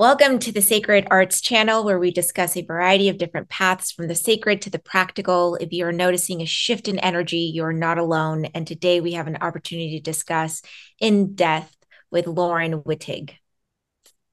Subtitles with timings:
[0.00, 4.08] Welcome to the Sacred Arts channel, where we discuss a variety of different paths from
[4.08, 5.56] the sacred to the practical.
[5.56, 8.46] If you are noticing a shift in energy, you're not alone.
[8.46, 10.62] And today we have an opportunity to discuss
[11.00, 11.76] in depth
[12.10, 13.32] with Laurin Wittig.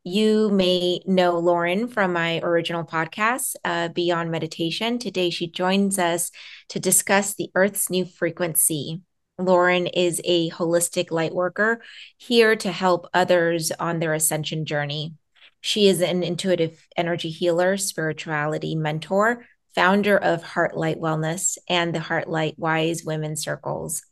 [0.05, 4.99] You may know Laurin from my original podcast, uh, Beyond Meditation.
[4.99, 6.31] Today she joins us
[6.69, 9.01] to discuss the Earth's new frequency.
[9.37, 11.81] Laurin is a holistic light worker
[12.15, 15.13] here to help others on their ascension journey.
[15.61, 22.57] She is an intuitive energy healer, spirituality mentor, founder of HeartLight Wellness and the HeartLight
[22.57, 24.03] Wise Women Circles,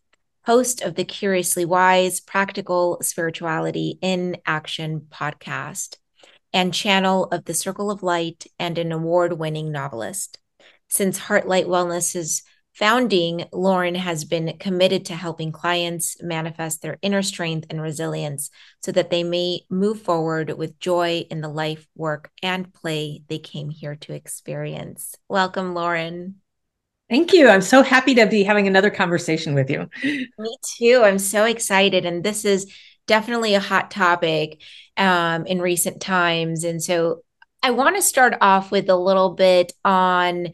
[0.46, 5.98] host of the Curiously Wise Practical Spirituality in Action podcast,
[6.54, 10.38] and channel of the Circle of Light and an award winning novelist.
[10.88, 12.44] Since HeartLight Wellness is
[12.76, 18.92] founding, Laurin has been committed to helping clients manifest their inner strength and resilience so
[18.92, 23.70] that they may move forward with joy in the life, work, and play they came
[23.70, 25.16] here to experience.
[25.30, 26.36] Welcome, Laurin.
[27.10, 27.48] Thank you.
[27.48, 29.88] I'm so happy to be having another conversation with you.
[30.04, 31.02] Me too.
[31.04, 32.06] I'm so excited.
[32.06, 32.74] And this is
[33.08, 34.62] definitely a hot topic
[34.98, 36.64] um, in recent times.
[36.64, 37.22] And so
[37.62, 40.48] I want to start off with a little bit on,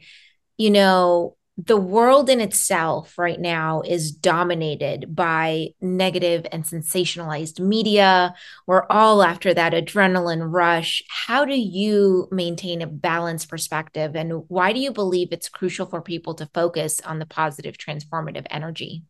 [0.58, 8.34] you know, the world in itself right now is dominated by negative and sensationalized media.
[8.66, 11.04] We're all after that adrenaline rush.
[11.10, 14.16] How do you maintain a balanced perspective?
[14.16, 18.48] And why do you believe it's crucial for people to focus on the positive, transformative
[18.50, 19.04] energy?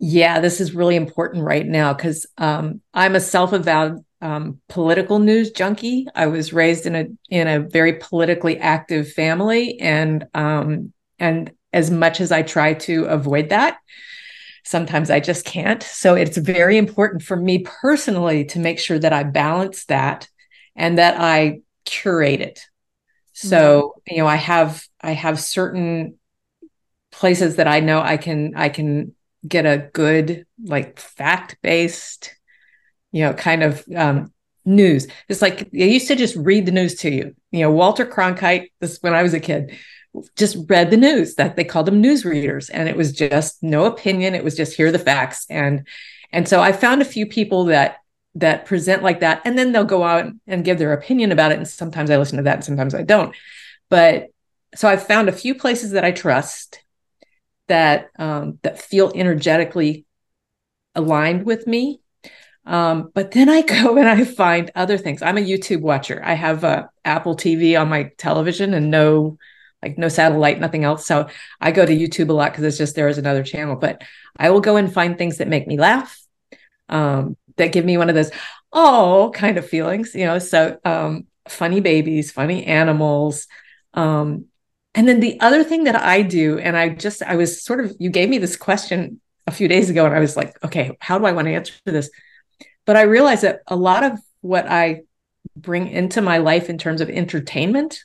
[0.00, 5.50] Yeah, this is really important right now because um, I'm a self-avowed um, political news
[5.50, 6.06] junkie.
[6.14, 11.90] I was raised in a in a very politically active family, and um, and as
[11.90, 13.78] much as I try to avoid that,
[14.64, 15.82] sometimes I just can't.
[15.82, 20.28] So it's very important for me personally to make sure that I balance that
[20.76, 22.60] and that I curate it.
[23.32, 24.14] So, mm-hmm.
[24.14, 26.18] you know, I have I have certain
[27.12, 29.14] places that I know I can I can
[29.46, 32.34] get a good like fact-based
[33.12, 34.32] you know kind of um
[34.64, 35.06] news.
[35.28, 37.34] It's like I used to just read the news to you.
[37.50, 39.76] You know, Walter Cronkite, this when I was a kid,
[40.36, 42.70] just read the news that they called them news readers.
[42.70, 44.34] And it was just no opinion.
[44.34, 45.46] It was just hear the facts.
[45.48, 45.86] And
[46.30, 47.98] and so i found a few people that
[48.34, 49.42] that present like that.
[49.44, 51.58] And then they'll go out and give their opinion about it.
[51.58, 53.34] And sometimes i listen to that and sometimes i don't.
[53.88, 54.28] But
[54.74, 56.82] so i've found a few places that i trust
[57.68, 60.06] that um, that feel energetically
[60.94, 62.00] aligned with me.
[62.66, 65.22] Um, but then I go and I find other things.
[65.22, 66.20] I'm a YouTube watcher.
[66.24, 69.38] I have a Apple TV on my television and no
[69.82, 71.06] like no satellite, nothing else.
[71.06, 71.28] So
[71.60, 73.76] I go to YouTube a lot because it's just there is another channel.
[73.76, 74.02] But
[74.36, 76.20] I will go and find things that make me laugh,
[76.88, 78.30] um, that give me one of those
[78.72, 80.38] oh kind of feelings, you know.
[80.38, 83.46] So um, funny babies, funny animals.
[83.94, 84.46] Um,
[84.94, 87.94] and then the other thing that I do, and I just I was sort of
[87.98, 91.18] you gave me this question a few days ago, and I was like, okay, how
[91.18, 92.10] do I want to answer this?
[92.84, 95.02] But I realized that a lot of what I
[95.56, 98.02] bring into my life in terms of entertainment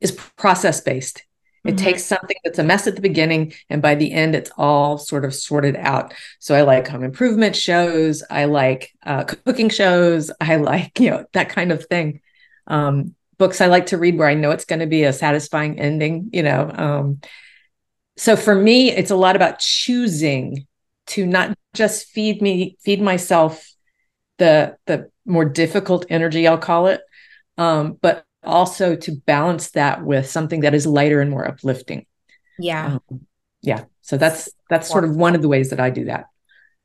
[0.00, 1.24] is process based.
[1.62, 1.84] It mm-hmm.
[1.84, 5.26] takes something that's a mess at the beginning, and by the end, it's all sort
[5.26, 6.14] of sorted out.
[6.38, 8.22] So I like home improvement shows.
[8.30, 10.30] I like uh, cooking shows.
[10.40, 12.20] I like you know that kind of thing.
[12.66, 15.78] Um, books I like to read where I know it's going to be a satisfying
[15.78, 16.30] ending.
[16.32, 17.20] You know, um,
[18.16, 20.66] so for me, it's a lot about choosing
[21.08, 23.70] to not just feed me feed myself
[24.38, 27.02] the the more difficult energy, I'll call it,
[27.58, 32.06] um, but also to balance that with something that is lighter and more uplifting.
[32.58, 32.98] Yeah.
[33.10, 33.26] Um,
[33.62, 33.84] yeah.
[34.02, 36.26] So that's that's sort of one of the ways that I do that.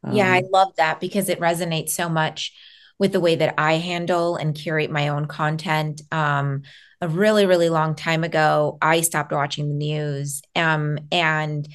[0.04, 2.54] Um, yeah, I love that because it resonates so much
[3.00, 6.02] with the way that I handle and curate my own content.
[6.12, 6.64] Um,
[7.02, 10.42] a really, really long time ago, I stopped watching the news.
[10.56, 11.68] Um, and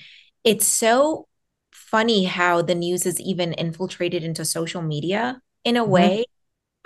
[0.45, 1.27] it's so
[1.73, 5.91] funny how the news is even infiltrated into social media in a mm-hmm.
[5.91, 6.25] way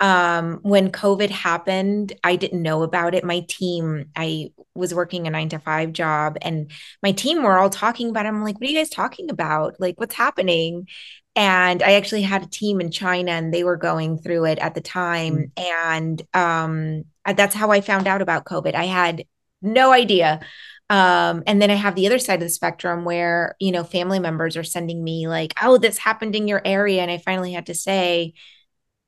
[0.01, 3.23] um when covid happened i didn't know about it.
[3.23, 6.69] My team i was working a 9 to 5 job and
[7.01, 8.29] my team were all talking about it.
[8.29, 9.75] I'm like what are you guys talking about?
[9.79, 10.87] Like what's happening?
[11.35, 14.75] And i actually had a team in china and they were going through it at
[14.75, 15.51] the time.
[15.57, 15.81] Mm-hmm.
[15.93, 17.05] and um
[17.35, 18.75] that's how i found out about covid.
[18.75, 19.23] I had
[19.61, 20.41] no idea.
[20.89, 24.19] Um and then i have the other side of the spectrum where you know family
[24.19, 27.65] members are sending me like oh this happened in your area and i finally had
[27.67, 28.33] to say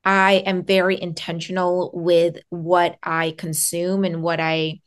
[0.07, 4.79] I am very intentional with what I consume and what I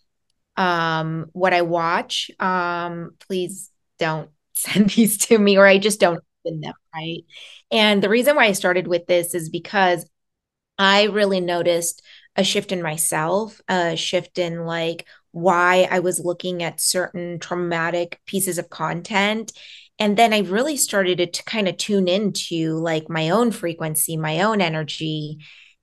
[0.57, 2.31] um what I watch.
[2.41, 7.25] Um please don't send these to me or I just don't open them, right?
[7.71, 10.07] And the reason why I started with this is because
[10.79, 12.03] I really noticed
[12.37, 18.21] a shift in myself, a shift in like why I was looking at certain traumatic
[18.27, 19.53] pieces of content.
[20.01, 24.17] And then I really started to, to kind of tune into like my own frequency,
[24.17, 25.39] my own energy.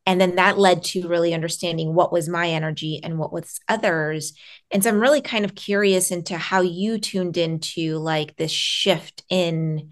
[0.08, 4.34] And then that led to really understanding what was my energy and what was others.
[4.72, 9.24] And so I'm really kind of curious into how you tuned into like this shift
[9.30, 9.92] in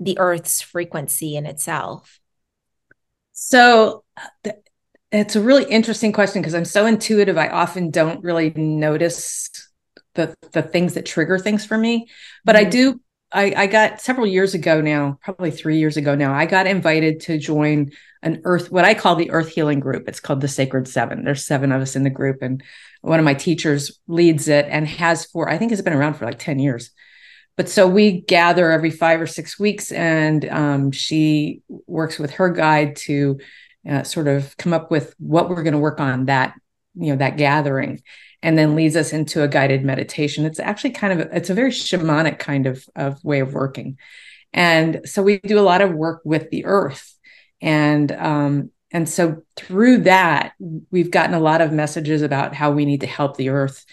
[0.00, 2.18] the earth's frequency in itself.
[3.32, 4.04] So
[5.12, 7.36] it's a really interesting question because I'm so intuitive.
[7.36, 9.50] I often don't really notice
[10.14, 12.08] the the things that trigger things for me,
[12.44, 12.66] but mm-hmm.
[12.66, 13.00] I do.
[13.32, 16.32] I, I got several years ago now, probably three years ago now.
[16.32, 17.90] I got invited to join
[18.22, 20.08] an Earth, what I call the Earth Healing Group.
[20.08, 21.24] It's called the Sacred Seven.
[21.24, 22.62] There's seven of us in the group, and
[23.00, 26.24] one of my teachers leads it and has for I think it's been around for
[26.24, 26.90] like ten years.
[27.56, 32.50] But so we gather every five or six weeks, and um, she works with her
[32.50, 33.38] guide to
[33.88, 36.54] uh, sort of come up with what we're going to work on that
[36.96, 38.02] you know that gathering
[38.42, 40.44] and then leads us into a guided meditation.
[40.44, 43.98] It's actually kind of it's a very shamanic kind of, of way of working.
[44.52, 47.14] And so we do a lot of work with the earth.
[47.60, 50.52] And um, and so through that
[50.90, 53.84] we've gotten a lot of messages about how we need to help the earth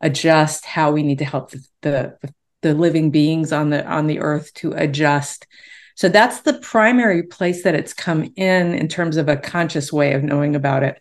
[0.00, 4.18] adjust how we need to help the, the, the living beings on the on the
[4.18, 5.46] earth to adjust.
[5.94, 10.14] So that's the primary place that it's come in in terms of a conscious way
[10.14, 11.00] of knowing about it.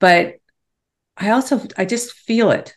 [0.00, 0.38] But
[1.16, 2.76] I also, I just feel it.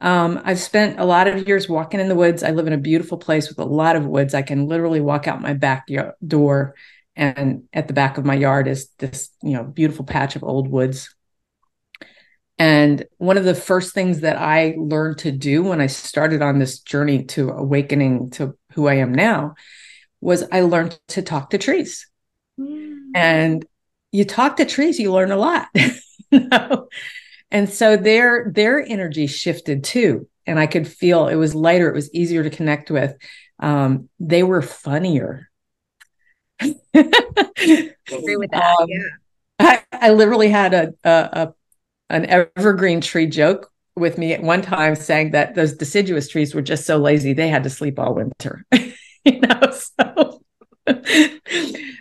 [0.00, 2.42] Um, I've spent a lot of years walking in the woods.
[2.42, 4.32] I live in a beautiful place with a lot of woods.
[4.32, 5.88] I can literally walk out my back
[6.24, 6.74] door,
[7.16, 10.68] and at the back of my yard is this, you know, beautiful patch of old
[10.68, 11.14] woods.
[12.60, 16.58] And one of the first things that I learned to do when I started on
[16.58, 19.54] this journey to awakening to who I am now
[20.20, 22.08] was I learned to talk to trees.
[22.58, 23.10] Mm.
[23.14, 23.66] And
[24.10, 25.68] you talk to trees, you learn a lot.
[25.74, 26.88] you know?
[27.50, 30.28] And so their their energy shifted too.
[30.46, 33.14] And I could feel it was lighter, it was easier to connect with.
[33.58, 35.48] Um, they were funnier.
[36.60, 38.76] I agree with that.
[38.80, 38.98] Um, yeah.
[39.60, 41.54] I, I literally had a, a, a
[42.10, 46.62] an evergreen tree joke with me at one time saying that those deciduous trees were
[46.62, 48.64] just so lazy they had to sleep all winter.
[49.24, 50.40] you know so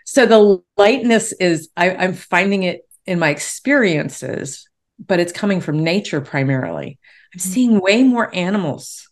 [0.06, 5.84] so the lightness is I, i'm finding it in my experiences but it's coming from
[5.84, 7.00] nature primarily.
[7.34, 7.50] I'm mm-hmm.
[7.50, 9.10] seeing way more animals.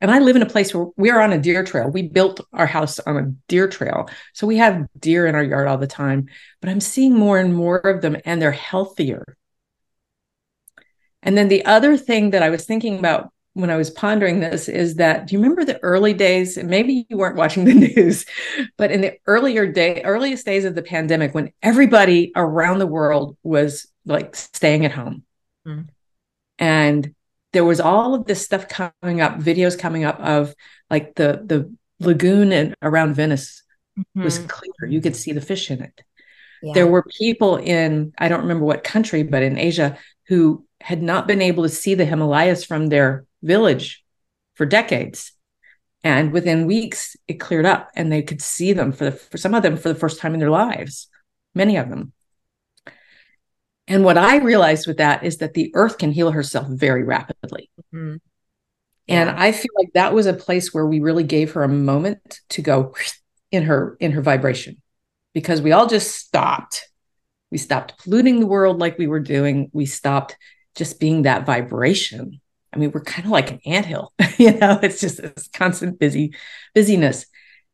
[0.00, 1.88] And i live in a place where we're on a deer trail.
[1.88, 4.08] We built our house on a deer trail.
[4.34, 6.28] So we have deer in our yard all the time
[6.60, 9.36] but i'm seeing more and more of them and they're healthier.
[11.22, 14.68] And then the other thing that i was thinking about when I was pondering this
[14.68, 16.58] is that do you remember the early days?
[16.58, 18.26] Maybe you weren't watching the news,
[18.76, 23.38] but in the earlier day, earliest days of the pandemic, when everybody around the world
[23.42, 25.24] was like staying at home,
[25.66, 25.88] mm.
[26.58, 27.14] and
[27.52, 30.54] there was all of this stuff coming up, videos coming up of
[30.90, 33.62] like the the lagoon and around Venice
[33.98, 34.22] mm-hmm.
[34.22, 36.02] was clear; you could see the fish in it.
[36.62, 36.72] Yeah.
[36.74, 39.98] There were people in I don't remember what country, but in Asia
[40.28, 44.04] who had not been able to see the Himalayas from their village
[44.54, 45.32] for decades.
[46.04, 49.54] And within weeks, it cleared up and they could see them for, the, for some
[49.54, 51.08] of them for the first time in their lives,
[51.54, 52.12] many of them.
[53.88, 57.70] And what I realized with that is that the earth can heal herself very rapidly.
[57.94, 58.16] Mm-hmm.
[59.08, 62.40] And I feel like that was a place where we really gave her a moment
[62.50, 62.94] to go
[63.52, 64.82] in her in her vibration
[65.32, 66.88] because we all just stopped.
[67.52, 69.70] We stopped polluting the world like we were doing.
[69.72, 70.36] We stopped
[70.74, 72.40] just being that vibration.
[72.72, 76.34] I mean, we're kind of like an anthill, you know, it's just this constant busy
[76.74, 77.26] busyness.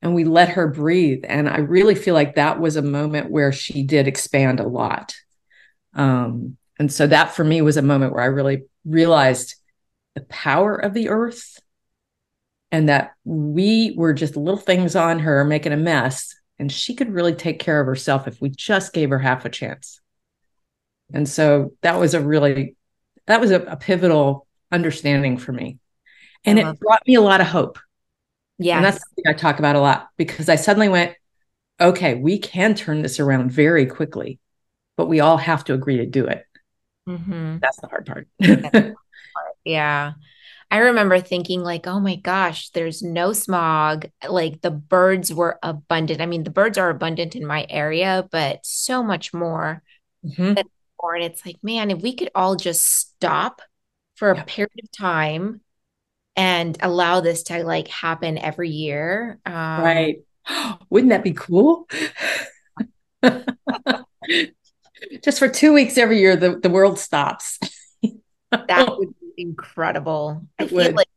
[0.02, 1.24] And we let her breathe.
[1.26, 5.14] And I really feel like that was a moment where she did expand a lot.
[5.94, 9.54] Um, and so that for me was a moment where I really realized
[10.14, 11.60] the power of the earth
[12.70, 16.34] and that we were just little things on her making a mess.
[16.58, 19.50] And she could really take care of herself if we just gave her half a
[19.50, 20.00] chance.
[21.12, 22.76] And so that was a really,
[23.26, 25.78] that was a, a pivotal understanding for me.
[26.44, 27.78] And it brought me a lot of hope.
[28.58, 28.76] Yeah.
[28.76, 31.14] And that's something I talk about a lot because I suddenly went,
[31.80, 34.38] okay, we can turn this around very quickly,
[34.96, 36.44] but we all have to agree to do it.
[37.08, 37.58] Mm-hmm.
[37.60, 38.28] That's the hard part.
[39.64, 40.12] yeah.
[40.70, 44.06] I remember thinking, like, oh my gosh, there's no smog.
[44.26, 46.22] Like the birds were abundant.
[46.22, 49.82] I mean, the birds are abundant in my area, but so much more
[50.24, 50.54] mm-hmm.
[50.54, 51.14] than before.
[51.16, 53.60] And it's like, man, if we could all just stop
[54.16, 55.60] for a period of time
[56.36, 59.38] and allow this to like happen every year.
[59.44, 60.16] Um, right.
[60.90, 61.86] Wouldn't that be cool?
[65.22, 67.58] just for two weeks every year, the, the world stops.
[68.50, 70.46] that would be incredible.
[70.58, 70.94] It I feel would.
[70.94, 71.08] like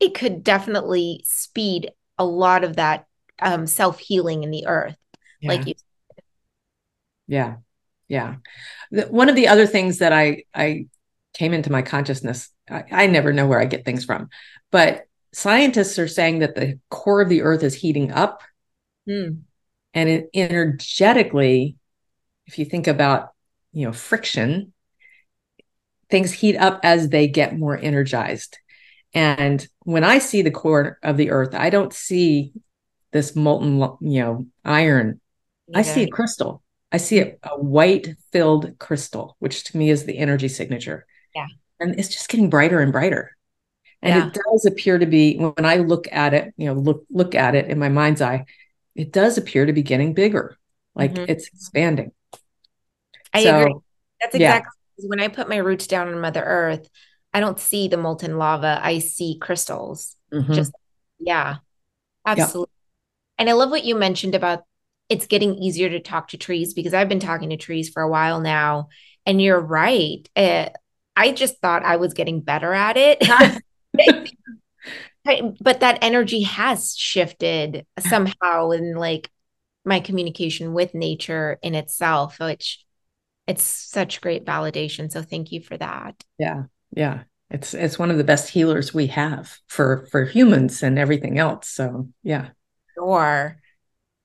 [0.00, 3.06] it could definitely speed a lot of that
[3.40, 4.96] um, self healing in the earth,
[5.40, 5.48] yeah.
[5.48, 5.74] like you.
[5.76, 6.24] Said.
[7.28, 7.56] Yeah,
[8.08, 8.36] yeah.
[9.08, 10.86] One of the other things that I I
[11.34, 14.28] came into my consciousness, I, I never know where I get things from,
[14.70, 18.42] but scientists are saying that the core of the earth is heating up.
[19.08, 19.42] Mm.
[19.92, 21.76] And it, energetically,
[22.46, 23.30] if you think about,
[23.72, 24.72] you know, friction,
[26.10, 28.58] things heat up as they get more energized.
[29.12, 32.52] And when I see the core of the earth, I don't see
[33.12, 35.20] this molten, you know, iron.
[35.74, 36.62] I see a crystal.
[36.92, 41.06] I see a, a white filled crystal, which to me is the energy signature.
[41.34, 41.46] Yeah.
[41.80, 43.36] And it's just getting brighter and brighter
[44.02, 44.26] and yeah.
[44.28, 47.54] it does appear to be when i look at it you know look look at
[47.54, 48.44] it in my mind's eye
[48.94, 50.56] it does appear to be getting bigger
[50.94, 51.24] like mm-hmm.
[51.28, 52.12] it's expanding
[53.36, 53.74] i so, agree
[54.20, 55.08] that's exactly yeah.
[55.08, 56.88] when i put my roots down on mother earth
[57.32, 60.52] i don't see the molten lava i see crystals mm-hmm.
[60.52, 60.72] just
[61.18, 61.56] yeah
[62.24, 62.72] absolutely
[63.38, 64.64] and i love what you mentioned about
[65.08, 68.08] it's getting easier to talk to trees because i've been talking to trees for a
[68.08, 68.88] while now
[69.24, 70.68] and you're right uh,
[71.16, 73.22] I just thought I was getting better at it.
[75.60, 79.30] but that energy has shifted somehow in like
[79.84, 82.84] my communication with nature in itself which
[83.46, 86.22] it's such great validation so thank you for that.
[86.38, 87.22] Yeah yeah.
[87.50, 91.68] It's it's one of the best healers we have for for humans and everything else
[91.68, 92.48] so yeah.
[92.94, 93.60] Sure.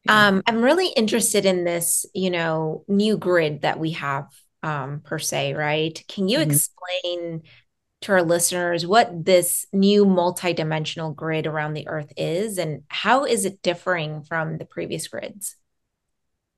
[0.06, 0.28] Yeah.
[0.28, 4.26] um i'm really interested in this you know new grid that we have
[4.64, 6.04] um per se right?
[6.08, 6.50] Can you mm-hmm.
[6.50, 7.44] explain
[8.02, 13.46] to our listeners what this new multidimensional grid around the earth is and how is
[13.46, 15.56] it differing from the previous grids?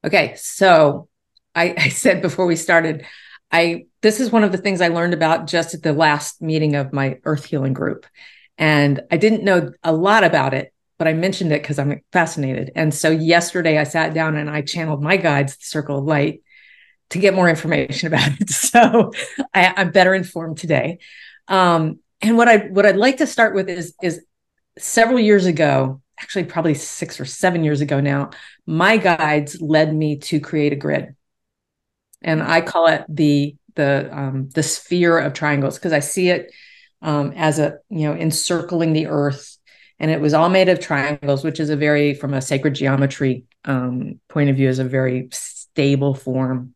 [0.06, 1.10] Okay so
[1.56, 3.06] I, I, said before we started
[3.52, 6.76] i this is one of the things i learned about just at the last meeting
[6.76, 8.06] of my earth healing group.
[8.58, 12.72] And i didn't know a lot about it but i mentioned it because i'm fascinated.
[12.76, 16.44] And so yesterday i sat down and i channeled my guides the circle of light
[17.12, 18.50] to get more information about it.
[18.50, 19.12] So
[19.54, 21.00] I, i'm better informed today.
[21.48, 24.24] Um, and what I what I'd like to start with is is
[24.78, 28.32] several years ago, actually probably six or seven years ago now,
[28.66, 31.16] my guides led me to create a grid,
[32.24, 36.52] and I call it the the um, the sphere of triangles because I see it
[37.02, 39.58] um, as a you know encircling the earth,
[40.00, 43.46] and it was all made of triangles, which is a very from a sacred geometry
[43.66, 46.74] um, point of view is a very stable form.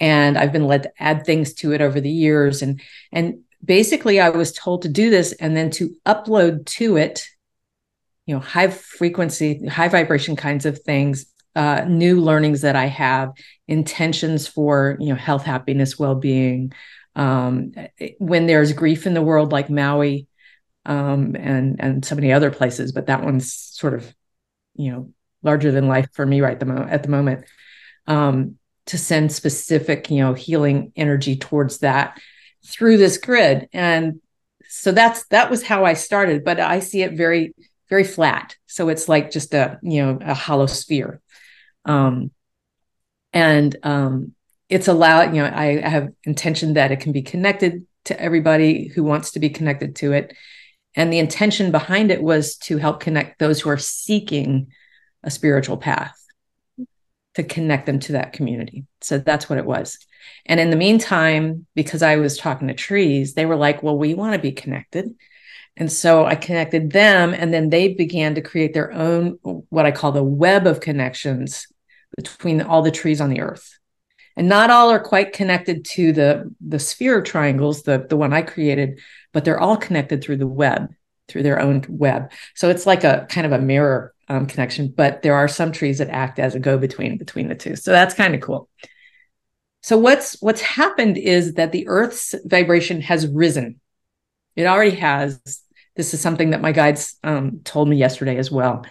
[0.00, 2.62] And i've been led to add things to it over the years.
[2.62, 2.80] And
[3.12, 7.26] and basically I was told to do this and then to upload to it,
[8.26, 11.26] you know, high frequency, high vibration kinds of things,
[11.58, 13.32] uh, new learnings that I have,
[13.66, 16.72] intentions for, you know, health, happiness, well-being.
[17.16, 17.72] Um,
[18.18, 20.28] when there's grief in the world, like Maui,
[20.86, 24.14] um, and and so many other places, but that one's sort of,
[24.76, 25.12] you know,
[25.42, 27.44] larger than life for me right the mo- at the moment.
[28.06, 32.18] Um, to send specific, you know, healing energy towards that
[32.64, 34.20] through this grid and
[34.68, 37.54] so that's that was how i started but i see it very
[37.88, 41.20] very flat so it's like just a you know a hollow sphere
[41.88, 42.30] um
[43.32, 44.32] and um
[44.68, 49.04] it's allowed you know i have intention that it can be connected to everybody who
[49.04, 50.34] wants to be connected to it.
[50.96, 54.72] And the intention behind it was to help connect those who are seeking
[55.22, 56.18] a spiritual path
[57.34, 58.86] to connect them to that community.
[59.00, 59.98] So that's what it was.
[60.46, 64.14] And in the meantime, because I was talking to trees, they were like, well, we
[64.14, 65.14] want to be connected.
[65.76, 69.92] And so I connected them, and then they began to create their own, what I
[69.92, 71.68] call the web of connections
[72.18, 73.78] between all the trees on the earth.
[74.36, 78.42] And not all are quite connected to the, the sphere triangles, the, the one I
[78.42, 79.00] created,
[79.32, 80.92] but they're all connected through the web,
[81.28, 82.32] through their own web.
[82.56, 85.98] So it's like a kind of a mirror um, connection, but there are some trees
[85.98, 87.76] that act as a go between between the two.
[87.76, 88.68] So that's kind of cool.
[89.82, 93.80] So what's what's happened is that the Earth's vibration has risen.
[94.56, 95.40] It already has.
[95.94, 98.84] This is something that my guides um, told me yesterday as well.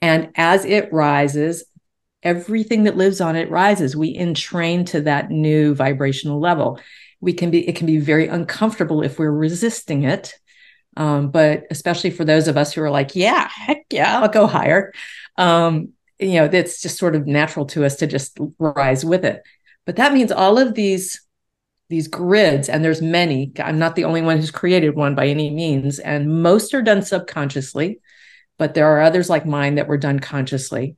[0.00, 1.64] And as it rises,
[2.22, 3.96] everything that lives on it rises.
[3.96, 6.80] We entrain to that new vibrational level.
[7.20, 7.68] We can be.
[7.68, 10.34] It can be very uncomfortable if we're resisting it.
[10.96, 14.46] Um, but especially for those of us who are like, yeah, heck yeah, I'll go
[14.46, 14.92] higher.
[15.36, 19.42] Um, you know, it's just sort of natural to us to just rise with it.
[19.86, 21.20] But that means all of these
[21.88, 25.50] these grids and there's many i'm not the only one who's created one by any
[25.50, 28.00] means and most are done subconsciously
[28.58, 30.96] but there are others like mine that were done consciously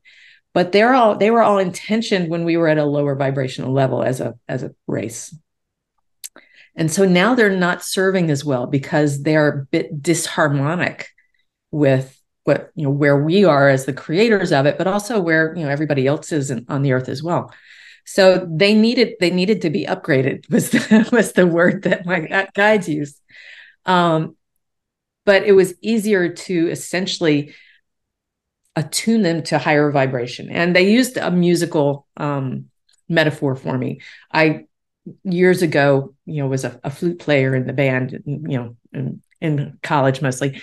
[0.52, 4.02] but they're all they were all intentioned when we were at a lower vibrational level
[4.02, 5.34] as a as a race.
[6.76, 11.06] And so now they're not serving as well because they're a bit disharmonic
[11.70, 15.54] with what you know where we are as the creators of it but also where
[15.56, 17.52] you know everybody else is in, on the earth as well.
[18.04, 22.48] So they needed they needed to be upgraded was the, was the word that my
[22.54, 23.20] guides used
[23.86, 24.36] um,
[25.24, 27.54] but it was easier to essentially
[28.76, 30.48] attune them to higher vibration.
[30.50, 32.66] And they used a musical um,
[33.08, 34.00] metaphor for me.
[34.32, 34.66] I
[35.24, 39.22] years ago you know was a, a flute player in the band you know in,
[39.40, 40.60] in college mostly.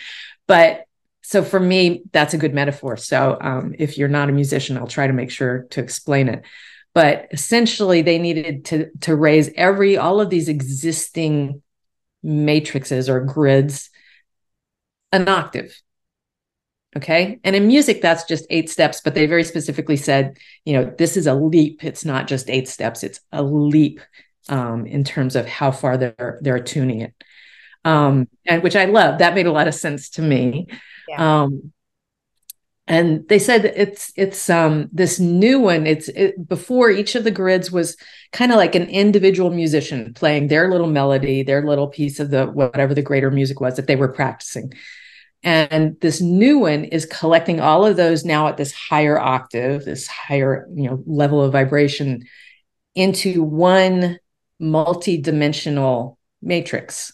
[0.48, 0.86] But
[1.24, 2.98] so for me that's a good metaphor.
[2.98, 6.44] So um, if you're not a musician i'll try to make sure to explain it.
[6.94, 11.62] But essentially they needed to to raise every all of these existing
[12.24, 13.90] matrices or grids
[15.12, 15.80] an octave
[16.96, 17.40] okay?
[17.44, 21.18] And in music that's just eight steps but they very specifically said you know this
[21.18, 21.84] is a leap.
[21.84, 23.04] It's not just eight steps.
[23.04, 24.02] It's a leap
[24.50, 27.14] um, in terms of how far they're they're tuning it.
[27.86, 29.20] Um, and which i love.
[29.20, 30.68] That made a lot of sense to me.
[31.08, 31.44] Yeah.
[31.44, 31.72] um,
[32.88, 37.32] and they said it's it's um this new one it's it, before each of the
[37.32, 37.98] grids was
[38.32, 42.46] kind of like an individual musician playing their little melody their little piece of the
[42.46, 44.74] whatever the greater music was that they were practicing
[45.48, 50.06] and this new one is collecting all of those now at this higher octave this
[50.06, 52.26] higher you know level of vibration
[52.96, 54.20] into one
[54.60, 57.14] multi-dimensional matrix.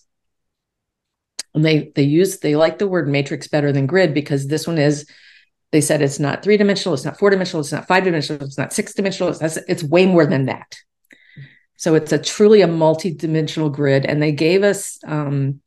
[1.54, 4.80] And they they use they like the word matrix better than grid because this one
[4.80, 5.08] is
[5.72, 8.58] they said it's not three dimensional it's not four dimensional it's not five dimensional it's
[8.58, 10.76] not six dimensional it's, it's way more than that.
[11.76, 14.06] So it's a truly a multi-dimensional grid.
[14.06, 15.60] And they gave us um,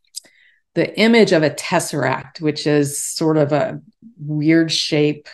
[0.76, 3.80] the image of a tesseract which is sort of a
[4.18, 5.26] weird shape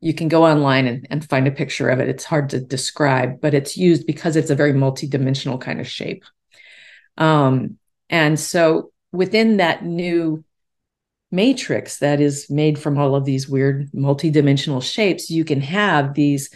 [0.00, 2.10] you can go online and, and find a picture of it.
[2.10, 6.24] It's hard to describe, but it's used because it's a very multidimensional kind of shape.
[7.16, 7.78] Um,
[8.10, 10.44] and so within that new
[11.30, 16.50] matrix that is made from all of these weird multidimensional shapes, you can have these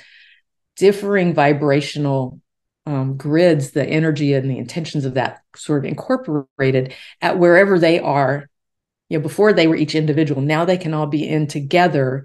[0.77, 2.42] differing vibrational
[2.88, 8.01] um, grids, the energy and the intentions of that sort of incorporated at wherever they
[8.01, 8.48] are.
[9.11, 12.24] You know, before they were each individual, now they can all be in together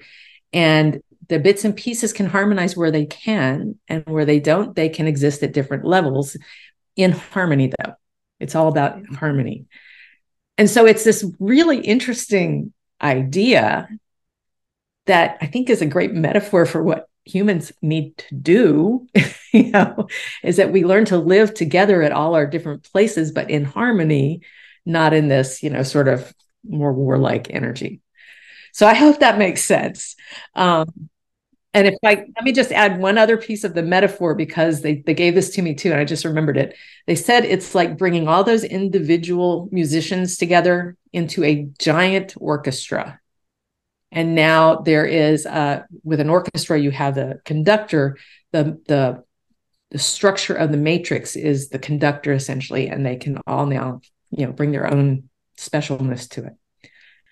[0.54, 4.90] and the bits and pieces can harmonize where they can and where they don't they
[4.90, 6.38] can exist at different levels
[6.96, 7.94] in harmony though.
[8.40, 9.66] It's all about harmony.
[10.58, 13.90] And so it's this really interesting idea
[15.06, 19.08] that i think is a great metaphor for what humans need to do
[19.54, 20.08] you know
[20.44, 24.42] is that we learn to live together at all our different places but in harmony
[24.86, 26.34] not in this you know sort of
[26.68, 28.02] more warlike energy
[28.74, 30.16] so i hope that makes sense
[30.56, 31.10] um,
[31.74, 34.98] and if I let me just add one other piece of the metaphor because they
[35.06, 36.76] they gave this to me too, and I just remembered it.
[37.08, 43.20] They said it's like bringing all those individual musicians together into a giant orchestra.
[44.14, 48.18] And now there is uh, with an orchestra, you have the conductor,
[48.52, 49.24] the the
[49.90, 54.46] the structure of the matrix is the conductor essentially, and they can all now you
[54.46, 56.54] know bring their own specialness to it.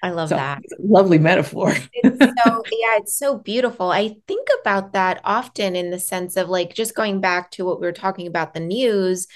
[0.03, 0.63] I love so, that.
[0.79, 1.71] Lovely metaphor.
[1.93, 3.91] it's so yeah, it's so beautiful.
[3.91, 7.79] I think about that often in the sense of like just going back to what
[7.79, 9.27] we were talking about the news.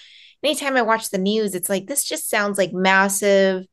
[0.43, 3.67] Anytime I watch the news, it's like this just sounds like massive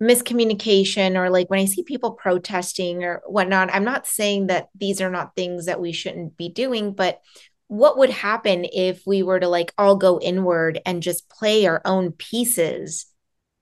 [0.00, 3.72] miscommunication or like when I see people protesting or whatnot.
[3.72, 7.20] I'm not saying that these are not things that we shouldn't be doing, but
[7.68, 11.80] what would happen if we were to like all go inward and just play our
[11.84, 13.06] own pieces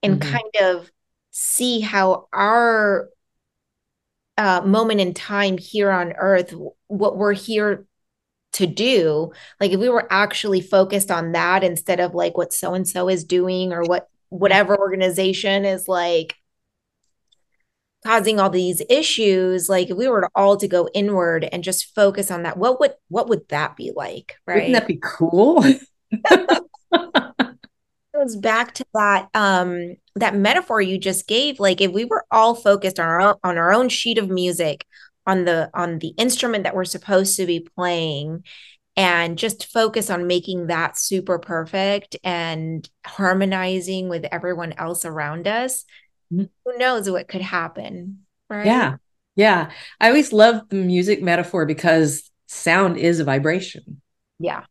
[0.02, 0.30] and mm-hmm.
[0.30, 0.90] kind of
[1.30, 3.10] see how our
[4.38, 6.54] uh, moment in time here on earth,
[6.86, 7.84] what we're here
[8.52, 12.74] to do, like if we were actually focused on that instead of like what so
[12.74, 16.34] and so is doing or what whatever organization is like
[18.06, 21.94] causing all these issues like if we were to all to go inward and just
[21.94, 25.64] focus on that what would what would that be like right wouldn't that be cool?
[26.90, 32.24] It goes back to that um that metaphor you just gave like if we were
[32.32, 34.84] all focused on our own, on our own sheet of music
[35.26, 38.42] on the on the instrument that we're supposed to be playing
[38.98, 45.84] and just focus on making that super perfect and harmonizing with everyone else around us
[46.32, 46.44] mm-hmm.
[46.64, 48.66] who knows what could happen right?
[48.66, 48.96] Yeah.
[49.36, 49.70] Yeah.
[50.00, 54.00] I always love the music metaphor because sound is a vibration.
[54.38, 54.64] Yeah.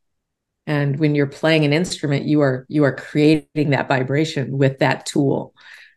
[0.65, 5.05] And when you're playing an instrument you are you are creating that vibration with that
[5.05, 5.53] tool.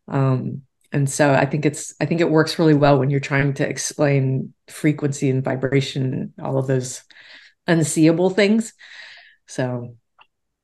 [0.08, 0.62] Um,
[0.92, 3.68] and so I think it's I think it works really well when you're trying to
[3.68, 7.02] explain frequency and vibration, all of those
[7.70, 8.72] unseeable things.
[9.46, 9.96] So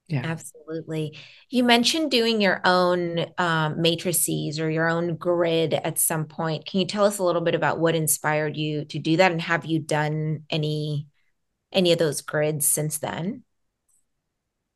[0.08, 0.22] yeah.
[0.24, 1.18] Absolutely.
[1.50, 6.64] You mentioned doing your own um, matrices or your own grid at some point.
[6.64, 9.42] Can you tell us a little bit about what inspired you to do that, and
[9.42, 11.08] have you done any
[11.72, 13.42] any of those grids since then?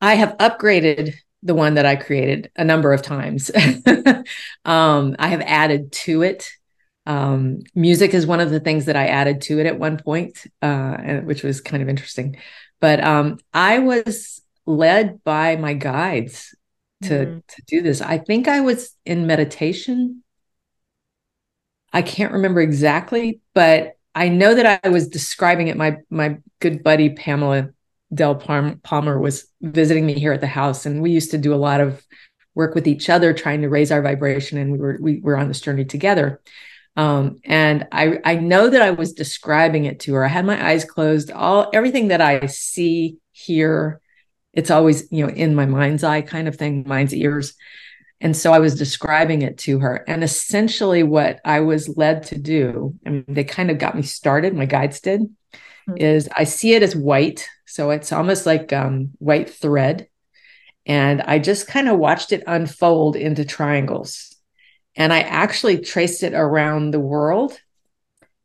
[0.01, 1.15] I have upgraded
[1.45, 3.51] the one that I created a number of times.
[4.65, 6.51] um, I have added to it.
[7.11, 10.47] Um, music is one of the things that I added to it at one point,
[10.63, 12.37] uh, which was kind of interesting.
[12.79, 16.55] But um, I was led by my guides
[17.03, 17.39] to mm-hmm.
[17.49, 18.01] to do this.
[18.01, 20.23] I think I was in meditation.
[21.93, 25.77] I can't remember exactly, but I know that I was describing it.
[25.77, 27.71] My my good buddy Pamela
[28.15, 31.57] Del Palmer was visiting me here at the house, and we used to do a
[31.57, 32.07] lot of
[32.55, 35.49] work with each other, trying to raise our vibration, and we were we were on
[35.49, 36.41] this journey together.
[36.97, 40.25] Um, and I I know that I was describing it to her.
[40.25, 41.31] I had my eyes closed.
[41.31, 44.01] All everything that I see, hear,
[44.53, 47.55] it's always you know in my mind's eye kind of thing, mind's ears.
[48.21, 50.05] And so I was describing it to her.
[50.07, 54.03] And essentially, what I was led to do, I mean, they kind of got me
[54.03, 55.97] started, my guides did, mm-hmm.
[55.97, 57.49] is I see it as white.
[57.65, 60.09] So it's almost like um, white thread.
[60.85, 64.37] And I just kind of watched it unfold into triangles.
[64.97, 67.59] And I actually traced it around the world.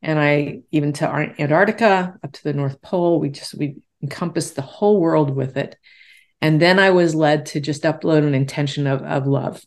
[0.02, 4.62] And I even to Antarctica, up to the North Pole, we just, we encompassed the
[4.62, 5.78] whole world with it.
[6.42, 9.64] And then I was led to just upload an intention of, of love.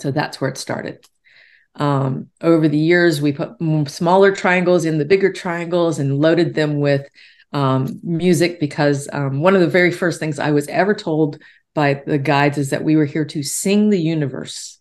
[0.00, 1.06] So that's where it started.
[1.76, 3.56] Um, over the years, we put
[3.88, 7.08] smaller triangles in the bigger triangles and loaded them with
[7.52, 11.38] um, music because um, one of the very first things I was ever told
[11.74, 14.78] by the guides is that we were here to sing the universe.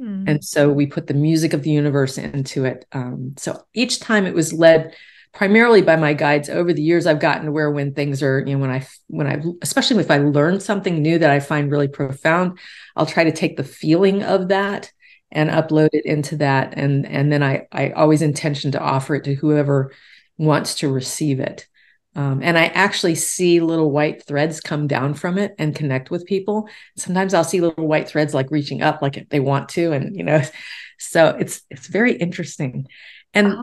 [0.00, 0.24] Mm-hmm.
[0.28, 2.84] And so we put the music of the universe into it.
[2.92, 4.94] Um, so each time it was led
[5.32, 8.54] primarily by my guides over the years i've gotten to where when things are you
[8.54, 11.88] know when i when i especially if i learn something new that i find really
[11.88, 12.58] profound
[12.96, 14.90] i'll try to take the feeling of that
[15.30, 19.24] and upload it into that and and then i i always intention to offer it
[19.24, 19.92] to whoever
[20.38, 21.68] wants to receive it
[22.14, 26.26] um, and i actually see little white threads come down from it and connect with
[26.26, 26.68] people.
[26.96, 30.16] Sometimes i'll see little white threads like reaching up like if they want to and
[30.16, 30.42] you know
[30.98, 32.86] so it's it's very interesting.
[33.34, 33.56] And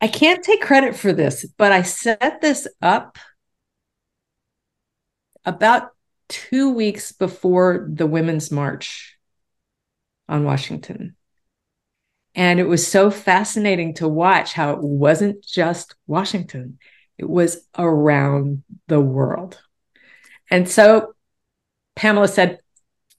[0.00, 3.18] I can't take credit for this, but I set this up
[5.44, 5.90] about
[6.28, 9.16] two weeks before the Women's March
[10.28, 11.16] on Washington.
[12.34, 16.78] And it was so fascinating to watch how it wasn't just Washington,
[17.20, 19.60] it was around the world.
[20.50, 21.14] And so
[21.96, 22.60] Pamela said,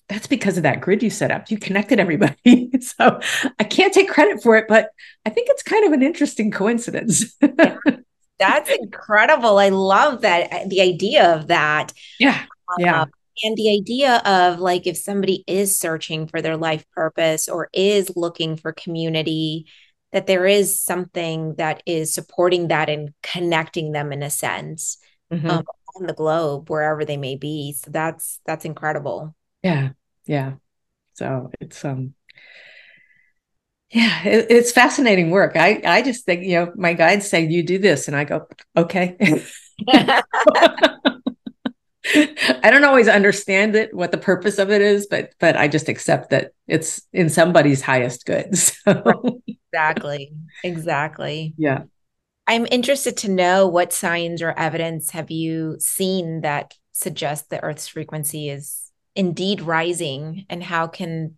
[0.09, 1.51] that's because of that grid you set up.
[1.51, 2.71] You connected everybody.
[2.81, 3.19] so
[3.59, 4.89] I can't take credit for it, but
[5.23, 7.37] I think it's kind of an interesting coincidence.
[8.39, 9.59] that's incredible.
[9.59, 11.93] I love that uh, the idea of that.
[12.19, 12.43] Yeah.
[12.79, 13.03] Yeah.
[13.03, 13.11] Um,
[13.43, 18.11] and the idea of like if somebody is searching for their life purpose or is
[18.15, 19.67] looking for community,
[20.11, 24.97] that there is something that is supporting that and connecting them in a sense
[25.31, 25.49] mm-hmm.
[25.49, 25.63] um,
[25.95, 27.73] on the globe, wherever they may be.
[27.73, 29.35] So that's that's incredible.
[29.63, 29.89] Yeah
[30.25, 30.53] yeah
[31.13, 32.13] so it's um
[33.91, 37.63] yeah it, it's fascinating work i i just think you know my guides say you
[37.63, 38.47] do this and i go
[38.77, 39.17] okay
[42.15, 45.89] I don't always understand it, what the purpose of it is, but but I just
[45.89, 48.55] accept that it's in somebody's highest good.
[48.57, 49.41] So.
[49.47, 50.33] Exactly.
[50.63, 51.53] Exactly.
[51.57, 51.83] Yeah.
[52.47, 57.87] I'm interested to know what signs or evidence have you seen that suggest the Earth's
[57.87, 61.37] frequency is indeed rising and how can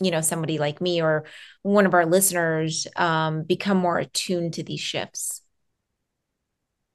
[0.00, 1.24] you know somebody like me or
[1.62, 5.42] one of our listeners um, become more attuned to these shifts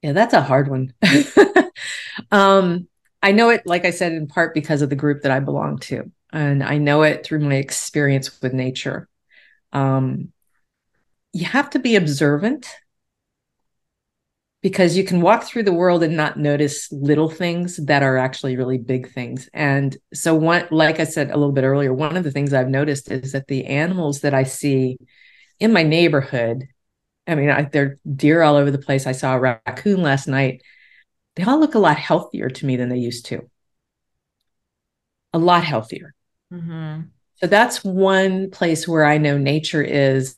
[0.02, 0.92] yeah that's a hard one
[2.30, 2.88] um,
[3.24, 5.78] i know it like i said in part because of the group that i belong
[5.78, 9.08] to and i know it through my experience with nature
[9.72, 10.32] um,
[11.32, 12.68] you have to be observant
[14.64, 18.56] because you can walk through the world and not notice little things that are actually
[18.56, 19.46] really big things.
[19.52, 22.70] And so one like I said a little bit earlier, one of the things I've
[22.70, 24.96] noticed is that the animals that I see
[25.60, 26.66] in my neighborhood,
[27.26, 29.06] I mean, I, they're deer all over the place.
[29.06, 30.62] I saw a raccoon last night.
[31.36, 33.48] They all look a lot healthier to me than they used to.
[35.32, 36.14] A lot healthier.
[36.52, 37.02] Mm-hmm.
[37.36, 40.36] So that's one place where I know nature is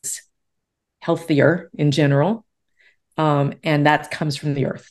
[1.01, 2.47] healthier in general
[3.17, 4.91] um, and that comes from the earth.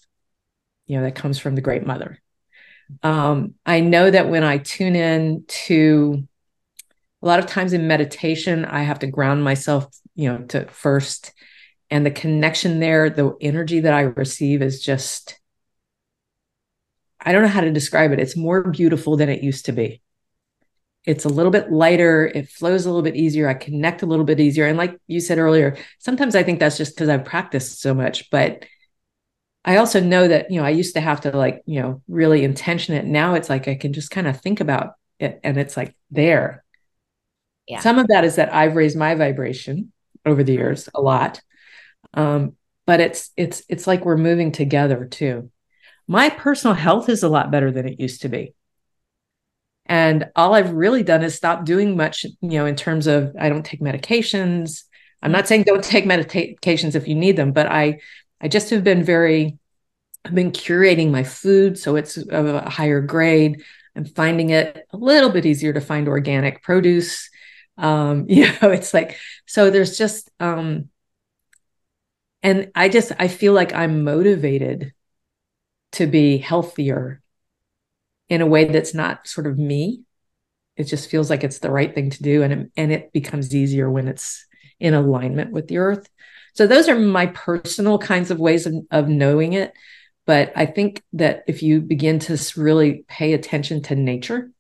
[0.88, 2.22] You know, that comes from the Great Mother.
[3.02, 6.28] Um, I know that when I tune in to
[7.22, 11.34] a lot of times in meditation, I have to ground myself, you know, to first.
[11.90, 15.40] And the connection there, the energy that I receive is just,
[17.26, 18.20] I don't know how to describe it.
[18.20, 20.02] It's more beautiful than it used to be.
[21.06, 22.26] It's a little bit lighter.
[22.26, 23.48] It flows a little bit easier.
[23.48, 24.66] I connect a little bit easier.
[24.66, 28.30] And like you said earlier, sometimes I think that's just because I've practiced so much.
[28.32, 28.66] But
[29.64, 32.44] I also know that, you know, I used to have to like, you know, really
[32.44, 33.06] intention it.
[33.06, 36.64] Now it's like I can just kind of think about it and it's like there.
[37.68, 37.80] Yeah.
[37.80, 39.92] Some of that is that I've raised my vibration
[40.26, 41.42] over the years a lot.
[42.14, 45.52] Um, but it's it's it's like we're moving together too.
[46.08, 48.54] My personal health is a lot better than it used to be.
[49.86, 53.50] And all I've really done is stop doing much, you know, in terms of I
[53.50, 54.84] don't take medications.
[55.22, 58.00] I'm not saying don't take medications if you need them, but I
[58.42, 59.58] I just have been very,
[60.26, 63.64] I've been curating my food so it's of a higher grade.
[63.96, 67.30] I'm finding it a little bit easier to find organic produce.
[67.78, 70.90] Um, you know, it's like, so there's just, um,
[72.44, 74.94] and I just, I feel like I'm motivated
[75.96, 77.22] to be healthier
[78.30, 80.02] in a way that's not sort of me.
[80.78, 82.44] It just feels like it's the right thing to do.
[82.44, 84.46] And it, and it becomes easier when it's
[84.80, 86.10] in alignment with the earth.
[86.54, 89.74] So those are my personal kinds of ways of, of knowing it.
[90.26, 94.52] But I think that if you begin to really pay attention to nature,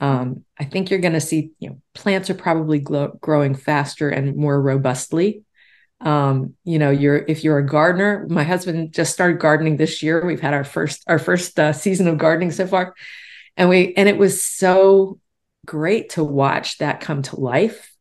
[0.00, 4.08] um, I think you're going to see, you know, plants are probably glo- growing faster
[4.08, 5.42] and more robustly.
[6.00, 8.26] Um, you know, you're if you're a gardener.
[8.28, 10.24] My husband just started gardening this year.
[10.24, 12.94] We've had our first our first uh, season of gardening so far,
[13.56, 15.18] and we and it was so
[15.64, 17.96] great to watch that come to life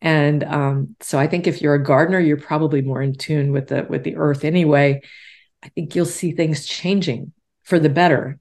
[0.00, 3.68] and um, so I think if you're a gardener, you're probably more in tune with
[3.68, 5.02] the with the earth anyway.
[5.62, 7.32] I think you'll see things changing
[7.64, 8.38] for the better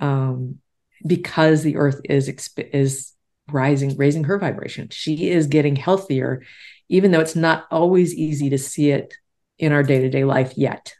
[0.00, 0.58] um,
[1.06, 2.28] because the earth is
[2.72, 3.12] is
[3.48, 4.88] rising, raising her vibration.
[4.90, 6.42] She is getting healthier,
[6.88, 9.14] even though it's not always easy to see it
[9.58, 10.94] in our day to day life yet.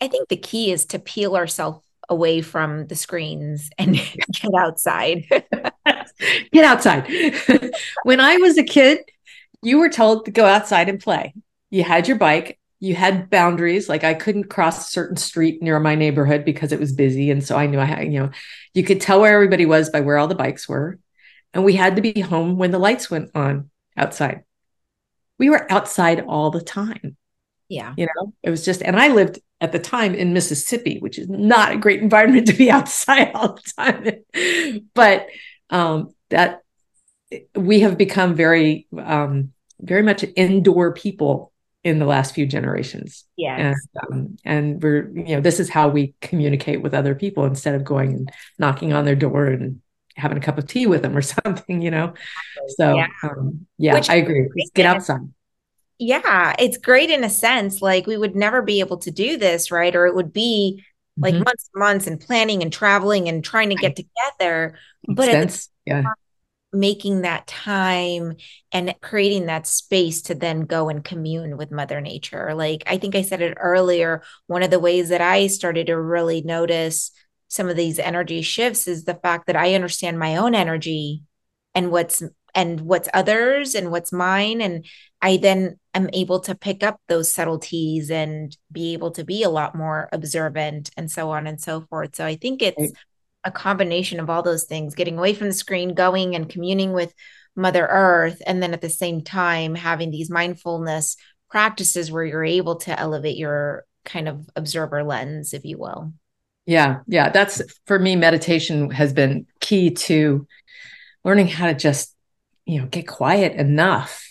[0.00, 3.94] I think the key is to peel ourselves away from the screens and
[4.32, 5.24] get outside.
[6.52, 7.08] get outside.
[8.02, 9.00] when I was a kid,
[9.62, 11.34] you were told to go outside and play.
[11.70, 13.88] You had your bike, you had boundaries.
[13.88, 17.30] Like I couldn't cross a certain street near my neighborhood because it was busy.
[17.30, 18.30] And so I knew I had, you know,
[18.74, 20.98] you could tell where everybody was by where all the bikes were.
[21.52, 23.70] And we had to be home when the lights went on
[24.00, 24.44] outside.
[25.38, 27.16] We were outside all the time.
[27.68, 27.94] Yeah.
[27.96, 31.28] You know, it was just, and I lived at the time in Mississippi, which is
[31.28, 34.86] not a great environment to be outside all the time.
[34.94, 35.28] but
[35.70, 36.62] um, that
[37.54, 43.24] we have become very, um, very much indoor people in the last few generations.
[43.36, 43.56] Yeah.
[43.56, 47.74] And, um, and we're, you know, this is how we communicate with other people instead
[47.74, 49.80] of going and knocking on their door and
[50.20, 52.14] having a cup of tea with them or something, you know?
[52.76, 54.48] So, yeah, um, yeah I agree.
[54.74, 55.28] get outside
[56.00, 57.82] yeah, it's great in a sense.
[57.82, 59.94] Like we would never be able to do this, right?
[59.94, 60.82] Or it would be
[61.18, 61.44] like mm-hmm.
[61.44, 64.78] months and months and planning and traveling and trying to get together.
[65.06, 66.04] But it's yeah.
[66.72, 68.36] making that time
[68.72, 72.54] and creating that space to then go and commune with Mother Nature.
[72.54, 76.00] Like I think I said it earlier, one of the ways that I started to
[76.00, 77.12] really notice
[77.50, 81.24] some of these energy shifts is the fact that I understand my own energy
[81.74, 82.22] and what's
[82.54, 84.60] and what's others and what's mine.
[84.60, 84.86] And
[85.20, 89.50] i then am able to pick up those subtleties and be able to be a
[89.50, 92.14] lot more observant and so on and so forth.
[92.16, 92.92] So i think it's right.
[93.44, 97.12] a combination of all those things getting away from the screen going and communing with
[97.56, 101.16] mother earth and then at the same time having these mindfulness
[101.50, 106.12] practices where you're able to elevate your kind of observer lens if you will
[106.66, 110.46] yeah yeah that's for me meditation has been key to
[111.24, 112.14] learning how to just
[112.66, 114.26] you know get quiet enough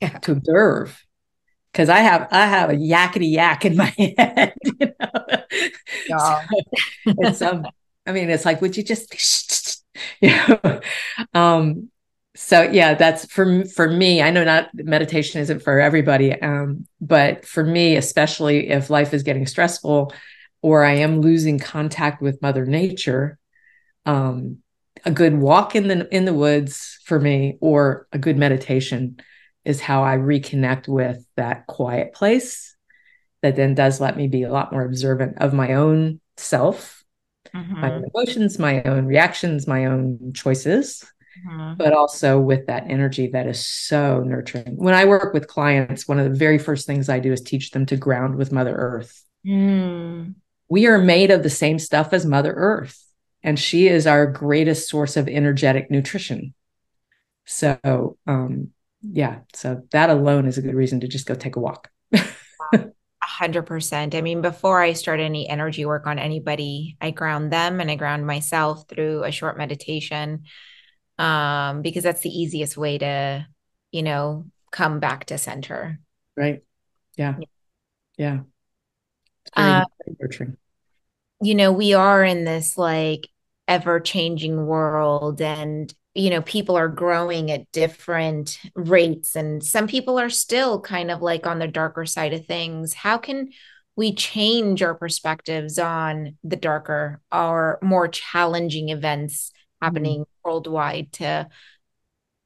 [0.00, 0.18] yeah.
[0.18, 1.04] to observe
[1.72, 4.54] because I have I have a yakety yak in my head.
[4.64, 5.42] You know?
[6.08, 6.18] Yeah.
[6.18, 7.66] so it's um,
[8.06, 9.82] I mean, it's like, would you just,
[10.20, 10.80] you know,
[11.32, 11.90] um,
[12.36, 14.20] so yeah, that's for for me.
[14.20, 19.22] I know not meditation isn't for everybody, um, but for me, especially if life is
[19.22, 20.12] getting stressful,
[20.64, 23.38] or I am losing contact with Mother Nature,
[24.06, 24.60] um,
[25.04, 29.18] a good walk in the in the woods for me or a good meditation
[29.66, 32.74] is how I reconnect with that quiet place
[33.42, 37.04] that then does let me be a lot more observant of my own self,
[37.54, 37.80] mm-hmm.
[37.82, 41.04] my own emotions, my own reactions, my own choices,
[41.46, 41.74] mm-hmm.
[41.76, 44.76] but also with that energy that is so nurturing.
[44.76, 47.72] When I work with clients, one of the very first things I do is teach
[47.72, 49.22] them to ground with Mother Earth.
[49.46, 50.36] Mm.
[50.74, 53.00] We are made of the same stuff as Mother Earth
[53.44, 56.52] and she is our greatest source of energetic nutrition.
[57.44, 61.60] So, um, yeah, so that alone is a good reason to just go take a
[61.60, 61.90] walk.
[62.12, 62.90] A
[63.22, 64.16] hundred percent.
[64.16, 67.94] I mean, before I start any energy work on anybody, I ground them and I
[67.94, 70.42] ground myself through a short meditation.
[71.20, 73.46] Um, because that's the easiest way to,
[73.92, 76.00] you know, come back to center.
[76.36, 76.64] Right.
[77.16, 77.36] Yeah.
[78.18, 78.40] Yeah.
[79.54, 79.84] Uh,
[80.18, 80.56] nurturing.
[81.42, 83.28] You know, we are in this like
[83.66, 90.18] ever changing world and you know people are growing at different rates and some people
[90.18, 93.48] are still kind of like on the darker side of things how can
[93.96, 100.48] we change our perspectives on the darker or more challenging events happening mm-hmm.
[100.48, 101.48] worldwide to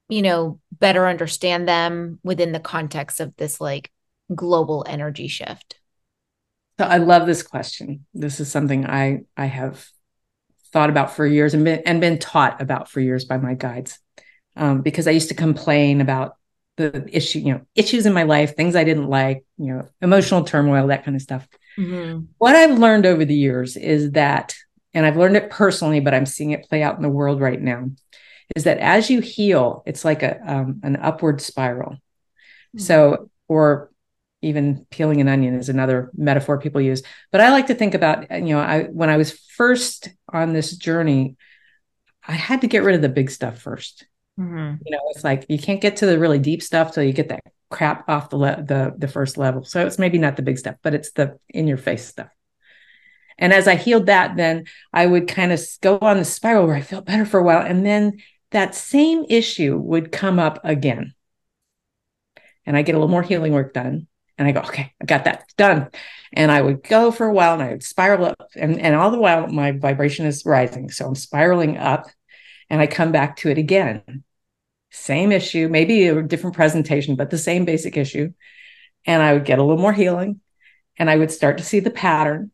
[0.08, 3.90] you know better understand them within the context of this like
[4.34, 5.78] global energy shift
[6.78, 9.86] so i love this question this is something i i have
[10.72, 13.98] thought about for years and been and been taught about for years by my guides
[14.58, 16.34] um, because I used to complain about
[16.76, 20.44] the issue, you know, issues in my life, things I didn't like, you know, emotional
[20.44, 21.46] turmoil, that kind of stuff.
[21.78, 22.26] Mm-hmm.
[22.38, 24.54] What I've learned over the years is that,
[24.94, 27.60] and I've learned it personally, but I'm seeing it play out in the world right
[27.60, 27.90] now,
[28.56, 31.92] is that as you heal, it's like a um, an upward spiral.
[31.92, 32.80] Mm-hmm.
[32.80, 33.90] So, or
[34.42, 37.02] even peeling an onion is another metaphor people use.
[37.30, 40.76] But i like to think about you know i when i was first on this
[40.76, 41.36] journey
[42.26, 44.04] i had to get rid of the big stuff 1st
[44.38, 44.74] mm-hmm.
[44.84, 47.28] you know it's like you can't get to the really deep stuff till you get
[47.28, 49.62] that crap off the le- the the first level.
[49.64, 52.30] So it's maybe not the big stuff but it's the in your face stuff.
[53.38, 56.76] And as i healed that then i would kind of go on the spiral where
[56.76, 58.18] i felt better for a while and then
[58.50, 61.14] that same issue would come up again.
[62.64, 64.06] And I get a little more healing work done.
[64.38, 65.90] And I go, okay, I got that done.
[66.32, 68.50] And I would go for a while and I would spiral up.
[68.54, 70.90] And, and all the while, my vibration is rising.
[70.90, 72.06] So I'm spiraling up
[72.70, 74.22] and I come back to it again.
[74.90, 78.32] Same issue, maybe a different presentation, but the same basic issue.
[79.04, 80.40] And I would get a little more healing
[80.96, 82.52] and I would start to see the pattern.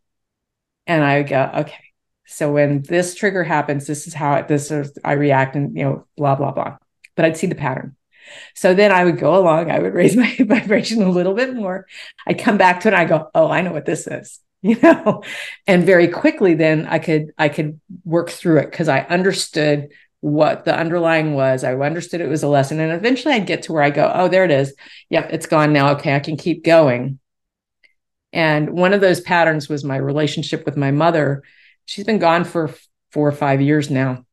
[0.87, 1.85] And I would go, okay,
[2.27, 6.07] so when this trigger happens, this is how this is, I react and, you know,
[6.16, 6.77] blah, blah, blah.
[7.16, 7.97] But I'd see the pattern.
[8.55, 11.87] So then I would go along, I would raise my vibration a little bit more.
[12.27, 14.79] I'd come back to it and I go, oh, I know what this is, you
[14.81, 15.23] know,
[15.67, 20.65] and very quickly then I could, I could work through it because I understood what
[20.65, 21.65] the underlying was.
[21.65, 22.81] I understood it was a lesson.
[22.81, 24.75] And eventually I'd get to where I go, oh, there it is.
[25.11, 25.93] Yep, it's gone now.
[25.93, 27.19] Okay, I can keep going.
[28.33, 31.43] And one of those patterns was my relationship with my mother.
[31.85, 32.75] She's been gone for
[33.13, 34.25] four or five years now,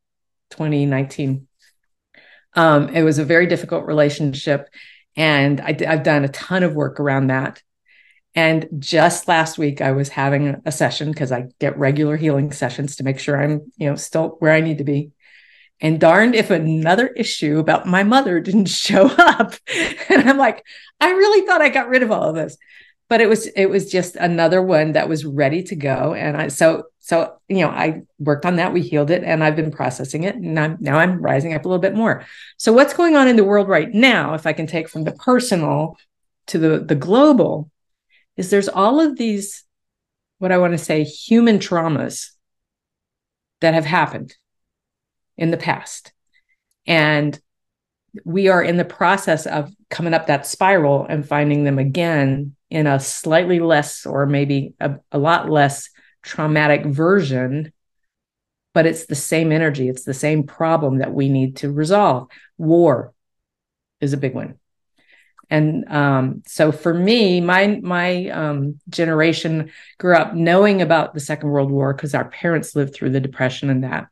[0.51, 1.47] 2019.
[2.53, 4.67] Um, it was a very difficult relationship.
[5.15, 7.61] And I, I've done a ton of work around that.
[8.33, 12.95] And just last week, I was having a session because I get regular healing sessions
[12.95, 15.11] to make sure I'm, you know, still where I need to be.
[15.81, 19.55] And darned if another issue about my mother didn't show up.
[20.09, 20.63] and I'm like,
[20.99, 22.57] I really thought I got rid of all of this.
[23.11, 26.13] But it was it was just another one that was ready to go.
[26.13, 28.71] And I so so, you know, I worked on that.
[28.71, 30.35] We healed it and I've been processing it.
[30.35, 32.23] And I'm, now I'm rising up a little bit more.
[32.55, 35.11] So, what's going on in the world right now, if I can take from the
[35.11, 35.97] personal
[36.47, 37.69] to the, the global,
[38.37, 39.65] is there's all of these,
[40.37, 42.29] what I want to say, human traumas
[43.59, 44.35] that have happened
[45.37, 46.13] in the past.
[46.87, 47.37] And
[48.23, 52.87] we are in the process of coming up that spiral and finding them again in
[52.87, 55.89] a slightly less or maybe a, a lot less
[56.23, 57.73] traumatic version,
[58.73, 59.89] but it's the same energy.
[59.89, 62.29] It's the same problem that we need to resolve.
[62.57, 63.13] War
[63.99, 64.57] is a big one.
[65.49, 71.49] And um, so for me, my my um, generation grew up knowing about the Second
[71.49, 74.07] World War because our parents lived through the Depression and that,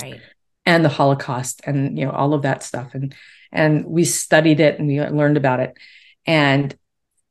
[0.00, 0.20] right,
[0.64, 3.12] and the Holocaust and you know all of that stuff, and
[3.50, 5.76] and we studied it and we learned about it,
[6.24, 6.72] and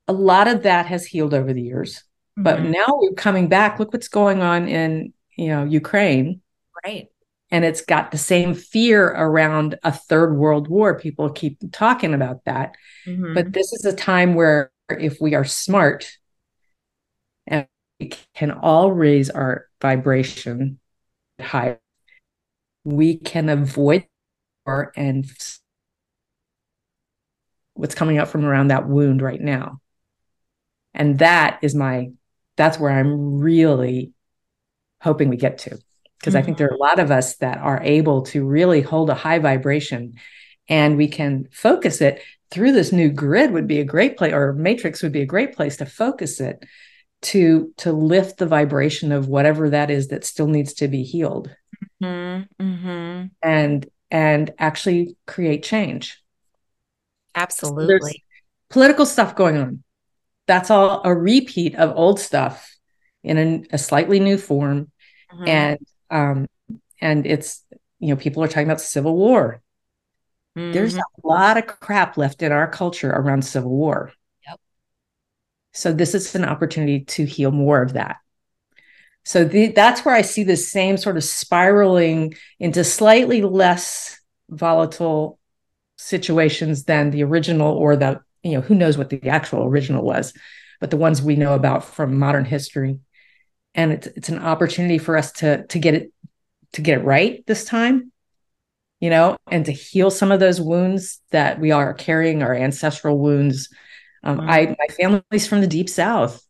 [0.09, 2.03] a lot of that has healed over the years.
[2.35, 2.71] But mm-hmm.
[2.71, 3.79] now we're coming back.
[3.79, 6.41] Look what's going on in you know Ukraine.
[6.83, 7.07] Right.
[7.51, 10.99] And it's got the same fear around a third world war.
[10.99, 12.75] People keep talking about that.
[13.07, 13.33] Mm-hmm.
[13.33, 16.11] But this is a time where if we are smart
[17.47, 17.67] and
[17.99, 20.79] we can all raise our vibration
[21.39, 21.79] higher,
[22.83, 24.05] we can avoid
[24.65, 25.25] war and
[27.73, 29.79] what's coming up from around that wound right now.
[30.93, 32.09] And that is my
[32.57, 34.11] that's where I'm really
[35.01, 35.69] hoping we get to.
[36.19, 36.37] Because mm-hmm.
[36.37, 36.63] I think mm-hmm.
[36.63, 40.15] there are a lot of us that are able to really hold a high vibration
[40.67, 42.21] and we can focus it
[42.51, 45.55] through this new grid would be a great place or matrix would be a great
[45.55, 46.63] place to focus it
[47.21, 51.53] to to lift the vibration of whatever that is that still needs to be healed
[52.01, 53.25] mm-hmm.
[53.41, 56.21] and and actually create change.
[57.35, 58.11] Absolutely.
[58.11, 58.17] So
[58.69, 59.83] political stuff going on.
[60.49, 62.75] That's all a repeat of old stuff
[63.23, 64.91] in a, a slightly new form.
[65.31, 65.47] Mm-hmm.
[65.47, 65.79] And
[66.09, 66.47] um,
[66.99, 67.63] and it's
[67.99, 69.61] you know, people are talking about civil war.
[70.57, 70.71] Mm-hmm.
[70.71, 74.11] There's a lot of crap left in our culture around civil war.
[74.47, 74.59] Yep.
[75.73, 78.17] So this is an opportunity to heal more of that.
[79.25, 84.19] So the, that's where I see the same sort of spiraling into slightly less
[84.49, 85.37] volatile
[85.97, 90.33] situations than the original or the, you know, who knows what the actual original was,
[90.79, 92.99] but the ones we know about from modern history.
[93.75, 96.11] And it's it's an opportunity for us to to get it
[96.73, 98.11] to get it right this time,
[98.99, 103.17] you know, and to heal some of those wounds that we are carrying, our ancestral
[103.17, 103.69] wounds.
[104.23, 104.41] Um.
[104.41, 106.43] I my family's from the deep south.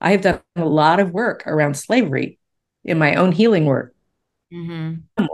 [0.00, 2.38] I have done a lot of work around slavery
[2.84, 3.94] in my own healing work.
[4.52, 5.24] Mm-hmm.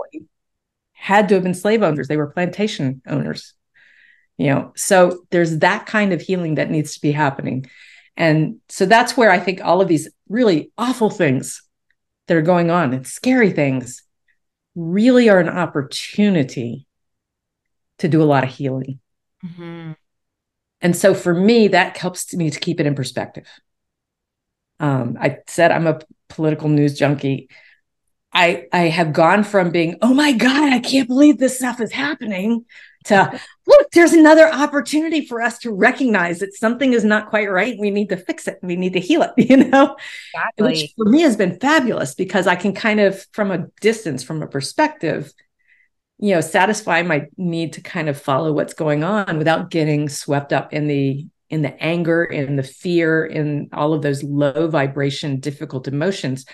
[0.93, 2.09] Had to have been slave owners.
[2.09, 3.55] They were plantation owners.
[4.39, 7.66] You know, so there's that kind of healing that needs to be happening.
[8.16, 11.62] And so that's where I think all of these really awful things
[12.26, 14.03] that are going on and scary things
[14.74, 16.87] really are an opportunity
[17.99, 19.01] to do a lot of healing.
[19.45, 19.93] Mm-hmm.
[20.80, 23.49] And so for me, that helps me to keep it in perspective.
[24.78, 27.49] Um, I said I'm a political news junkie.
[28.37, 31.91] I I have gone from being, oh my God, I can't believe this stuff is
[31.91, 32.66] happening
[33.05, 37.78] to look, there's another opportunity for us to recognize that something is not quite right.
[37.78, 38.59] We need to fix it.
[38.62, 39.97] We need to heal it, you know?
[40.34, 40.68] Exactly.
[40.68, 44.43] Which for me has been fabulous because I can kind of, from a distance, from
[44.43, 45.32] a perspective,
[46.18, 50.53] you know, satisfy my need to kind of follow what's going on without getting swept
[50.53, 55.39] up in the in the anger, in the fear, in all of those low vibration,
[55.39, 56.45] difficult emotions,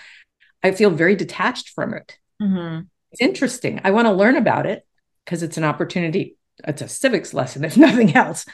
[0.63, 2.17] I feel very detached from it.
[2.41, 2.81] Mm-hmm.
[3.11, 3.81] It's interesting.
[3.83, 4.85] I want to learn about it
[5.25, 6.37] because it's an opportunity.
[6.65, 8.45] It's a civics lesson, if nothing else.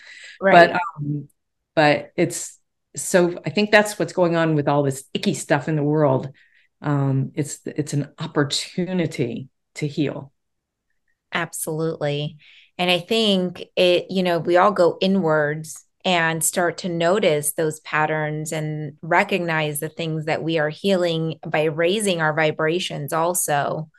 [0.41, 0.71] Right.
[0.71, 1.29] But um,
[1.75, 2.57] but it's
[2.95, 6.33] so I think that's what's going on with all this icky stuff in the world.
[6.81, 10.31] Um, it's it's an opportunity to heal.
[11.33, 12.37] Absolutely.
[12.77, 17.79] And I think it, you know, we all go inwards and start to notice those
[17.81, 23.89] patterns and recognize the things that we are healing by raising our vibrations also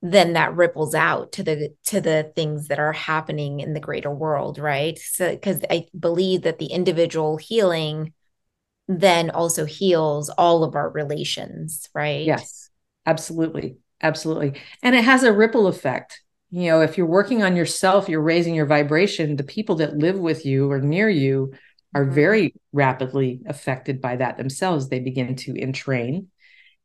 [0.00, 4.10] then that ripples out to the to the things that are happening in the greater
[4.10, 4.98] world right?
[4.98, 8.12] So because i believe that the individual healing
[8.86, 12.26] then also heals all of our relations right?
[12.26, 12.70] Yes
[13.06, 14.60] absolutely absolutely.
[14.82, 18.54] And it has a ripple effect you know if you're working on yourself you're raising
[18.54, 21.52] your vibration the people that live with you or near you
[21.94, 22.14] are mm-hmm.
[22.14, 24.88] very rapidly affected by that themselves.
[24.88, 26.28] They begin to entrain.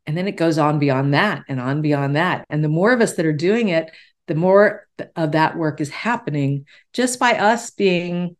[0.05, 2.45] And then it goes on beyond that and on beyond that.
[2.49, 3.91] And the more of us that are doing it
[4.25, 4.87] the more
[5.17, 8.37] of that work is happening just by us being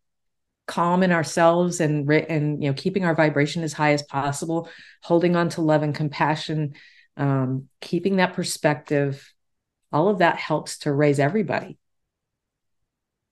[0.66, 4.70] calm in ourselves and and you know keeping our vibration as high as possible
[5.02, 6.74] holding on to love and compassion
[7.18, 9.30] um, keeping that perspective
[9.94, 11.78] all of that helps to raise everybody.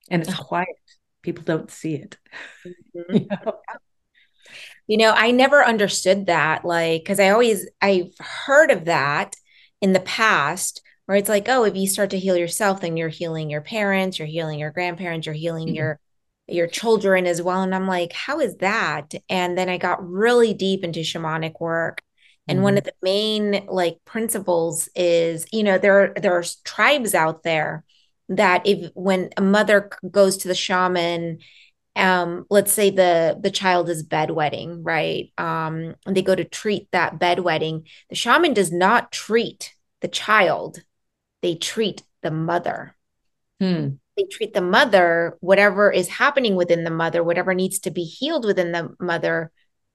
[0.10, 0.68] And it's quiet.
[1.22, 2.18] People don't see it.
[2.96, 3.16] Mm-hmm.
[3.16, 3.54] you, know?
[4.88, 9.36] you know i never understood that like because i always i've heard of that
[9.80, 13.08] in the past where it's like oh if you start to heal yourself then you're
[13.08, 15.76] healing your parents you're healing your grandparents you're healing mm-hmm.
[15.76, 16.00] your
[16.48, 17.62] your children as well.
[17.62, 19.14] And i'm like how is that?
[19.30, 22.02] And then i got really deep into shamanic work
[22.52, 22.64] and mm-hmm.
[22.64, 27.86] one of the main like principles is, you know, there there are tribes out there
[28.28, 31.40] that if when a mother goes to the shaman
[31.98, 36.88] um let's say the the child is bedwetting right um and they go to treat
[36.92, 40.82] that bedwetting the shaman does not treat the child
[41.42, 42.96] they treat the mother
[43.60, 43.90] hmm.
[44.16, 48.46] they treat the mother whatever is happening within the mother whatever needs to be healed
[48.46, 49.52] within the mother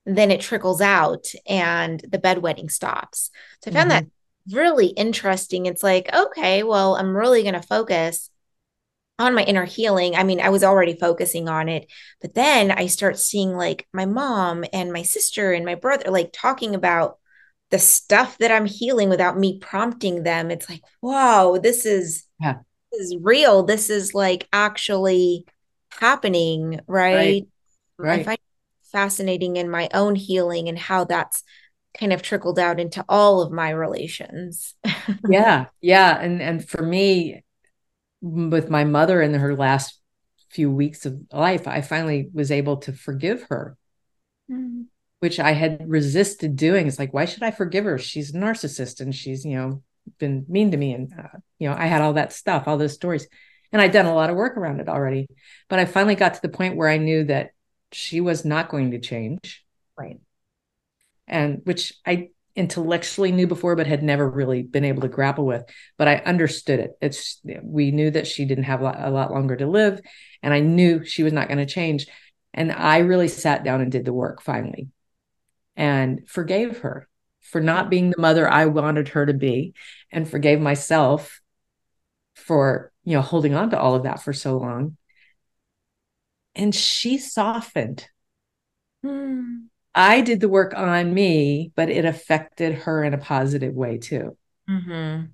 [0.07, 3.30] then it trickles out and the bedwetting stops.
[3.62, 4.07] So I found mm-hmm.
[4.07, 5.66] that really interesting.
[5.66, 8.30] It's like, okay, well, I'm really going to focus
[9.18, 10.14] on my inner healing.
[10.14, 11.90] I mean, I was already focusing on it,
[12.20, 16.30] but then I start seeing like my mom and my sister and my brother like
[16.32, 17.18] talking about
[17.70, 20.50] the stuff that I'm healing without me prompting them.
[20.50, 22.59] It's like, whoa, this is yeah.
[22.92, 23.64] this is real.
[23.64, 25.46] This is like actually
[25.90, 27.46] happening, right?
[27.98, 28.20] Right.
[28.20, 28.38] I find
[28.93, 31.43] fascinating in my own healing and how that's
[31.99, 34.74] kind of trickled out into all of my relations.
[35.28, 35.66] yeah.
[35.80, 36.18] Yeah.
[36.18, 37.45] And and for me,
[38.20, 39.99] with my mother in her last
[40.51, 43.76] few weeks of life, I finally was able to forgive her.
[44.51, 44.82] Mm-hmm.
[45.20, 46.87] Which I had resisted doing.
[46.87, 47.97] It's like, why should I forgive her?
[47.99, 49.82] She's a narcissist and she's, you know,
[50.18, 52.95] been mean to me and uh, you know i had all that stuff all those
[52.95, 53.26] stories
[53.72, 55.26] and i'd done a lot of work around it already
[55.68, 57.51] but i finally got to the point where i knew that
[57.93, 59.64] she was not going to change.
[59.99, 60.20] Right.
[61.26, 65.62] And which i intellectually knew before but had never really been able to grapple with
[65.99, 66.93] but i understood it.
[67.03, 70.01] It's we knew that she didn't have a lot, a lot longer to live
[70.43, 72.07] and i knew she was not going to change.
[72.55, 74.89] And i really sat down and did the work finally
[75.76, 77.09] and forgave her
[77.43, 79.74] for not being the mother I wanted her to be
[80.11, 81.41] and forgave myself
[82.34, 84.97] for, you know, holding on to all of that for so long.
[86.57, 88.09] And she softened.
[89.04, 89.66] Hmm.
[89.94, 94.36] I did the work on me, but it affected her in a positive way too.
[94.68, 95.26] Mm-hmm.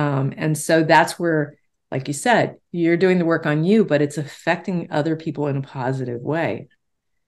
[0.00, 1.56] Um, and so that's where,
[1.90, 5.56] like you said, you're doing the work on you, but it's affecting other people in
[5.56, 6.68] a positive way.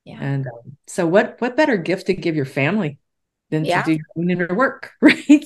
[0.04, 0.18] Yeah.
[0.20, 2.98] And um, so, what what better gift to give your family
[3.50, 3.82] than yeah.
[3.82, 5.44] to do your inner work, right?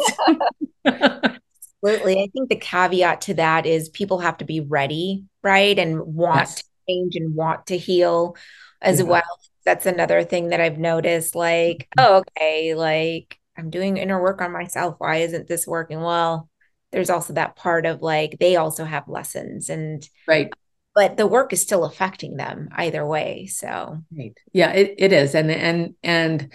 [0.85, 2.23] Absolutely.
[2.23, 5.77] I think the caveat to that is people have to be ready, right?
[5.79, 6.55] And want yes.
[6.57, 8.37] to change and want to heal
[8.81, 9.07] as yeah.
[9.07, 9.23] well.
[9.65, 12.01] That's another thing that I've noticed like, mm-hmm.
[12.01, 14.97] oh, okay, like I'm doing inner work on myself.
[14.99, 16.01] Why isn't this working?
[16.01, 16.49] Well,
[16.93, 20.53] there's also that part of like they also have lessons and right
[20.95, 25.35] but the work is still affecting them either way so right yeah it, it is
[25.35, 26.53] and and and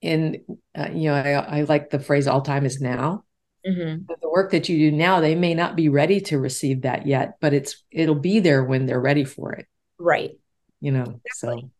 [0.00, 0.42] in
[0.76, 3.23] uh, you know I, I, like the phrase all time is now
[3.66, 4.04] mm-hmm.
[4.20, 7.36] the work that you do now they may not be ready to receive that yet
[7.40, 9.66] but it's it'll be there when they're ready for it
[9.98, 10.32] right
[10.80, 11.70] you know exactly.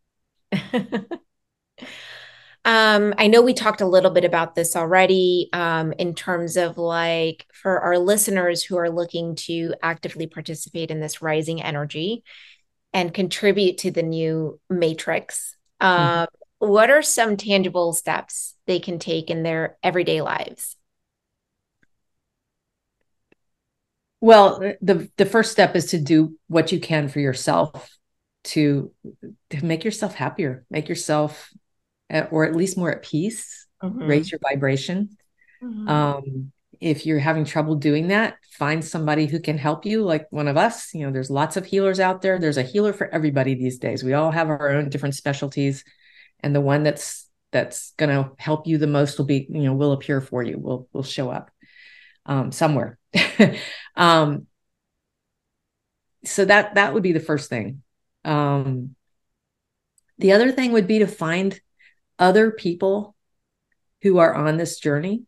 [0.52, 1.00] so
[2.64, 6.78] um i know we talked a little bit about this already um in terms of
[6.78, 12.22] like for our listeners who are looking to actively participate in this rising energy
[12.92, 16.02] and contribute to the new matrix mm-hmm.
[16.02, 20.76] um mm-hmm what are some tangible steps they can take in their everyday lives?
[24.24, 27.94] Well, the the first step is to do what you can for yourself
[28.44, 28.90] to
[29.50, 31.50] to make yourself happier, make yourself
[32.08, 34.02] at, or at least more at peace, mm-hmm.
[34.02, 35.18] raise your vibration.
[35.62, 35.88] Mm-hmm.
[35.88, 40.48] Um, if you're having trouble doing that, find somebody who can help you, like one
[40.48, 40.94] of us.
[40.94, 42.38] You know, there's lots of healers out there.
[42.38, 44.02] There's a healer for everybody these days.
[44.02, 45.84] We all have our own different specialties
[46.40, 49.74] and the one that's that's going to help you the most will be you know
[49.74, 51.50] will appear for you will will show up
[52.26, 52.98] um, somewhere
[53.96, 54.46] um,
[56.24, 57.82] so that that would be the first thing.
[58.24, 58.94] Um,
[60.18, 61.60] the other thing would be to find
[62.18, 63.14] other people
[64.02, 65.24] who are on this journey.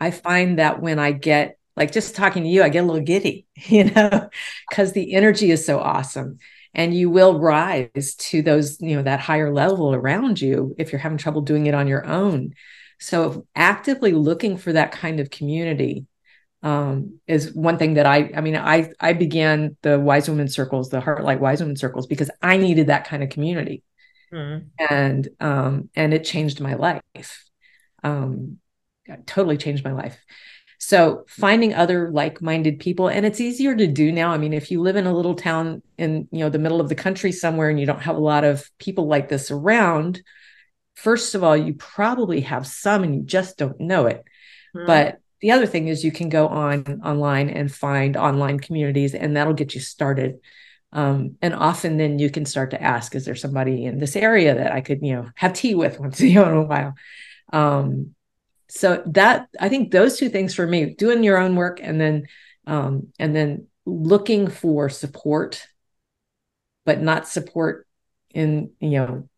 [0.00, 3.02] I find that when i get like just talking to you i get a little
[3.02, 4.30] giddy you know
[4.70, 6.38] because the energy is so awesome.
[6.74, 11.00] And you will rise to those you know that higher level around you if you're
[11.00, 12.54] having trouble doing it on your own.
[12.98, 16.06] So actively looking for that kind of community
[16.62, 20.90] um, is one thing that I, I mean, I, I began the wise women circles,
[20.90, 23.82] the HeartLight wise women circles, because I needed that kind of community.
[24.32, 24.66] Mm.
[24.78, 27.44] And, um, and it changed my life.
[28.02, 28.58] Um,
[29.26, 30.18] totally changed my life.
[30.78, 34.32] So finding other like-minded people, and it's easier to do now.
[34.32, 36.88] I mean, if you live in a little town in you know the middle of
[36.88, 40.20] the country somewhere and you don't have a lot of people like this around,
[40.94, 44.24] first of all, you probably have some and you just don't know it.
[44.74, 44.86] Mm-hmm.
[44.86, 49.36] But the other thing is you can go on online and find online communities, and
[49.36, 50.38] that'll get you started.
[50.92, 54.54] Um, and often then you can start to ask, is there somebody in this area
[54.54, 56.94] that I could, you know, have tea with once in a while?
[57.52, 58.14] Um,
[58.74, 62.26] so that i think those two things for me doing your own work and then
[62.66, 65.66] um, and then looking for support
[66.86, 67.86] but not support
[68.30, 69.28] in you know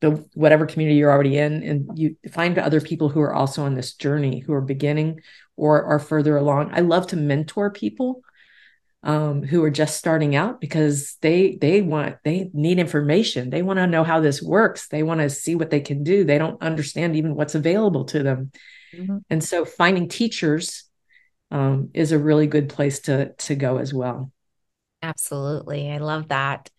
[0.00, 3.74] the whatever community you're already in and you find other people who are also on
[3.74, 5.20] this journey who are beginning
[5.58, 8.22] or are further along i love to mentor people
[9.04, 13.78] um, who are just starting out because they they want they need information they want
[13.78, 16.60] to know how this works they want to see what they can do they don't
[16.60, 18.50] understand even what's available to them
[18.94, 19.18] Mm-hmm.
[19.30, 20.84] And so finding teachers
[21.50, 24.30] um, is a really good place to to go as well.
[25.02, 25.90] Absolutely.
[25.90, 26.70] I love that.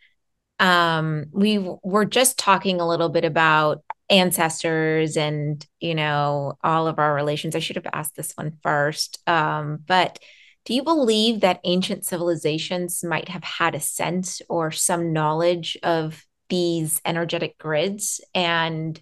[0.59, 6.99] Um, we were just talking a little bit about ancestors and, you know, all of
[6.99, 7.55] our relations.
[7.55, 9.19] I should have asked this one first.
[9.27, 10.19] Um, but
[10.65, 16.25] do you believe that ancient civilizations might have had a sense or some knowledge of
[16.49, 19.01] these energetic grids and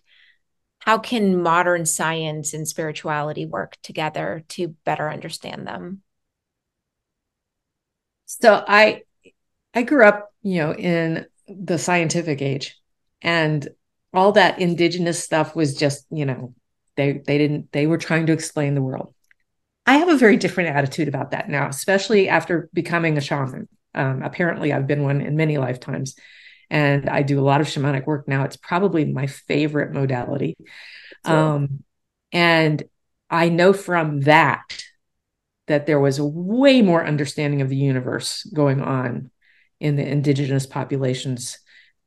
[0.79, 6.01] how can modern science and spirituality work together to better understand them
[8.25, 9.01] so i
[9.73, 12.77] i grew up you know in the scientific age
[13.21, 13.67] and
[14.17, 16.53] all that indigenous stuff was just you know
[16.95, 19.13] they they didn't they were trying to explain the world
[19.87, 23.69] I have a very different attitude about that now, especially after becoming a shaman.
[23.95, 26.15] Um, apparently, I've been one in many lifetimes,
[26.69, 28.43] and I do a lot of shamanic work now.
[28.43, 30.57] It's probably my favorite modality.
[31.23, 31.83] Um,
[32.33, 32.83] and
[33.29, 34.83] I know from that
[35.67, 39.31] that there was a way more understanding of the universe going on
[39.79, 41.59] in the indigenous populations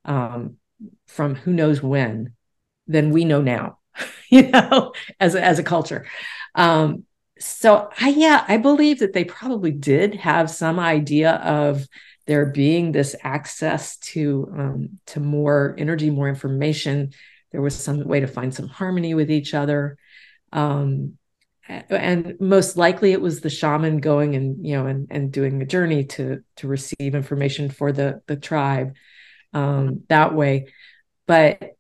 [0.05, 0.57] um,
[1.11, 2.35] from who knows when
[2.87, 3.79] than we know now,
[4.31, 6.07] you know, as a, as a culture.
[6.55, 7.05] Um,
[7.39, 11.87] so I, yeah, I believe that they probably did have some idea of
[12.27, 17.13] there being this access to um, to more energy, more information.
[17.51, 19.99] There was some way to find some harmony with each other.
[20.53, 21.17] Um,
[21.89, 25.67] and most likely it was the shaman going and you know and, and doing a
[25.67, 28.95] journey to to receive information for the the tribe
[29.53, 30.67] um, that way
[31.31, 31.77] but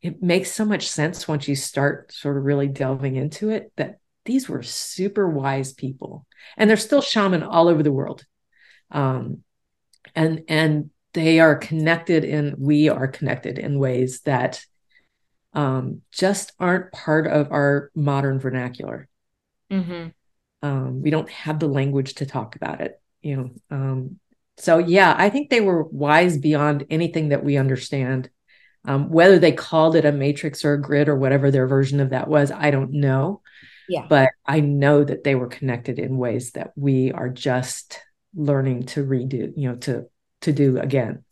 [0.00, 3.98] it makes so much sense once you start sort of really delving into it that
[4.24, 6.26] these were super wise people
[6.56, 8.24] and they're still shaman all over the world
[8.90, 9.42] um,
[10.14, 14.64] and and they are connected and we are connected in ways that
[15.52, 19.06] um, just aren't part of our modern vernacular
[19.70, 20.08] Mm-hmm.
[20.62, 23.50] Um, we don't have the language to talk about it, you know.
[23.70, 24.20] Um,
[24.56, 28.30] so yeah, I think they were wise beyond anything that we understand.
[28.86, 32.10] Um, whether they called it a matrix or a grid or whatever their version of
[32.10, 33.40] that was, I don't know.
[33.88, 34.06] Yeah.
[34.08, 38.00] But I know that they were connected in ways that we are just
[38.34, 40.06] learning to redo, you know, to
[40.42, 41.24] to do again.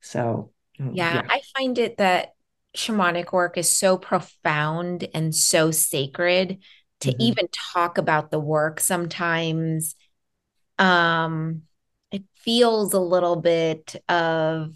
[0.00, 1.22] So yeah, yeah.
[1.28, 2.34] I find it that
[2.76, 6.58] shamanic work is so profound and so sacred
[7.00, 7.20] to mm-hmm.
[7.20, 9.96] even talk about the work sometimes
[10.78, 11.62] um
[12.12, 14.74] it feels a little bit of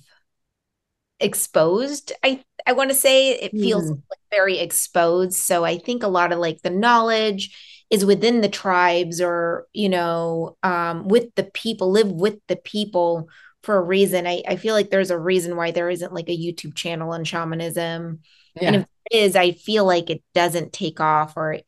[1.20, 4.02] exposed i i want to say it feels mm.
[4.30, 9.20] very exposed so i think a lot of like the knowledge is within the tribes
[9.20, 13.28] or you know um with the people live with the people
[13.62, 16.36] for a reason i i feel like there's a reason why there isn't like a
[16.36, 18.18] youtube channel on shamanism
[18.56, 18.66] yeah.
[18.66, 21.58] and if there is i feel like it doesn't take off or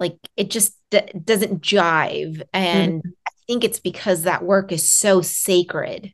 [0.00, 3.10] like it just d- doesn't jive and mm-hmm.
[3.26, 6.12] i think it's because that work is so sacred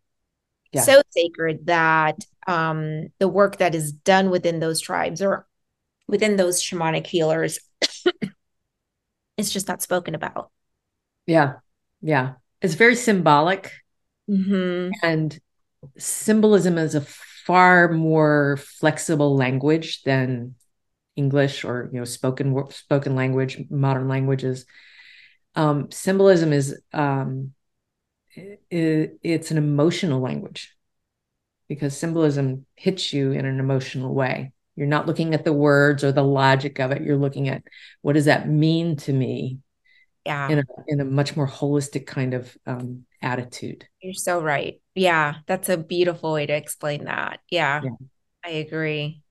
[0.73, 0.83] yeah.
[0.83, 2.17] so sacred that
[2.47, 5.47] um the work that is done within those tribes or
[6.09, 7.59] within those shamanic healers
[9.37, 10.51] is just not spoken about
[11.27, 11.55] yeah
[12.01, 13.71] yeah it's very symbolic
[14.29, 14.91] mm-hmm.
[15.03, 15.39] and
[15.99, 20.55] symbolism is a far more flexible language than
[21.17, 24.65] English or you know spoken spoken language, modern languages.
[25.55, 27.53] Um, symbolism is um,
[28.35, 30.75] it, it's an emotional language
[31.69, 34.53] because symbolism hits you in an emotional way.
[34.77, 37.03] You're not looking at the words or the logic of it.
[37.03, 37.63] You're looking at
[38.01, 39.59] what does that mean to me
[40.25, 44.81] yeah in a, in a much more holistic kind of um, attitude you're so right
[44.95, 47.91] yeah that's a beautiful way to explain that yeah, yeah.
[48.45, 49.23] i agree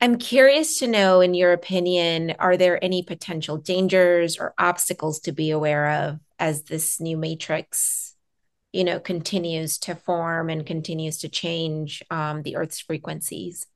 [0.00, 5.32] I'm curious to know, in your opinion, are there any potential dangers or obstacles to
[5.32, 8.14] be aware of as this new matrix,
[8.72, 13.66] you know, continues to form and continues to change um, the Earth's frequencies?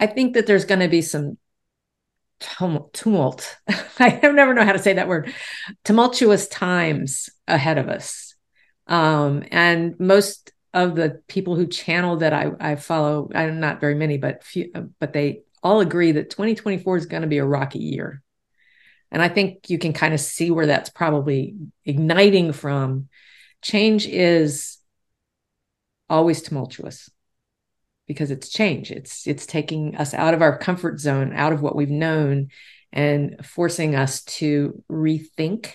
[0.00, 1.36] I think that there's going to be some
[2.40, 3.58] tumult.
[3.98, 5.32] I never know how to say that word.
[5.84, 8.34] Tumultuous times ahead of us.
[8.86, 13.94] Um, and most of the people who channel that I, I follow, I'm not very
[13.94, 17.78] many, but few, but they all agree that 2024 is going to be a rocky
[17.78, 18.22] year.
[19.10, 21.54] And I think you can kind of see where that's probably
[21.84, 23.08] igniting from.
[23.60, 24.78] Change is
[26.08, 27.10] always tumultuous
[28.06, 28.90] because it's change.
[28.90, 32.48] It's it's taking us out of our comfort zone, out of what we've known,
[32.90, 35.74] and forcing us to rethink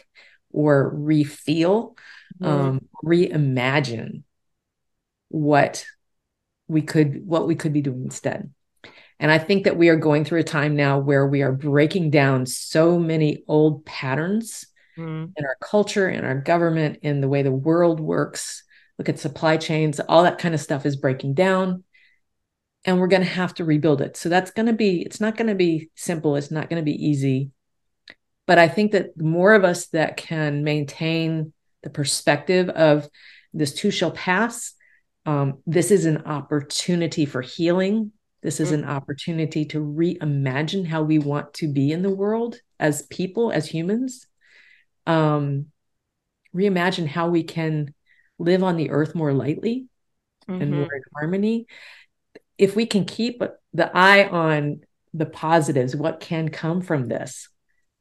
[0.51, 1.95] or refeel,
[2.41, 2.45] mm-hmm.
[2.45, 4.23] um, reimagine
[5.29, 5.85] what
[6.67, 8.51] we could what we could be doing instead.
[9.19, 12.11] And i think that we are going through a time now where we are breaking
[12.11, 14.67] down so many old patterns
[14.97, 15.31] mm.
[15.35, 18.63] in our culture in our government in the way the world works.
[18.97, 21.83] Look at supply chains all that kind of stuff is breaking down
[22.85, 24.15] and we're going to have to rebuild it.
[24.15, 26.85] So that's going to be it's not going to be simple it's not going to
[26.85, 27.51] be easy.
[28.45, 31.53] But i think that more of us that can maintain
[31.83, 33.07] the perspective of
[33.53, 34.73] this too shall pass
[35.27, 38.13] um, this is an opportunity for healing.
[38.41, 38.91] This is an mm-hmm.
[38.91, 44.25] opportunity to reimagine how we want to be in the world as people, as humans.
[45.05, 45.65] Um,
[46.55, 47.93] reimagine how we can
[48.39, 49.87] live on the earth more lightly
[50.47, 50.61] mm-hmm.
[50.61, 51.67] and more in harmony.
[52.57, 54.79] If we can keep the eye on
[55.13, 57.49] the positives, what can come from this,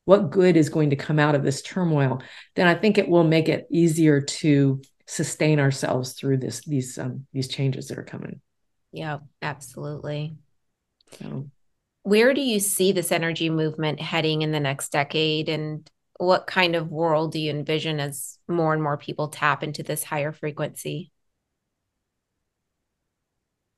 [0.04, 2.22] what good is going to come out of this turmoil,
[2.54, 7.26] then I think it will make it easier to sustain ourselves through this these um,
[7.32, 8.40] these changes that are coming.
[8.92, 10.36] Yeah, absolutely.
[11.18, 11.50] So,
[12.02, 15.88] where do you see this energy movement heading in the next decade, and
[16.18, 20.02] what kind of world do you envision as more and more people tap into this
[20.02, 21.12] higher frequency?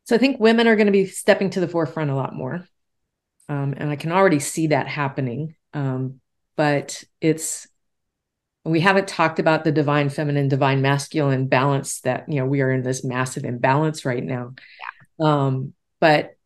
[0.05, 2.67] So I think women are going to be stepping to the forefront a lot more.
[3.49, 5.55] Um, and I can already see that happening.
[5.75, 6.21] Um,
[6.57, 7.67] but it's,
[8.69, 12.71] we haven't talked about the divine feminine, divine masculine balance that, you know, we are
[12.71, 14.55] in this massive imbalance right now.
[15.19, 15.47] Yeah.
[15.47, 16.37] Um, but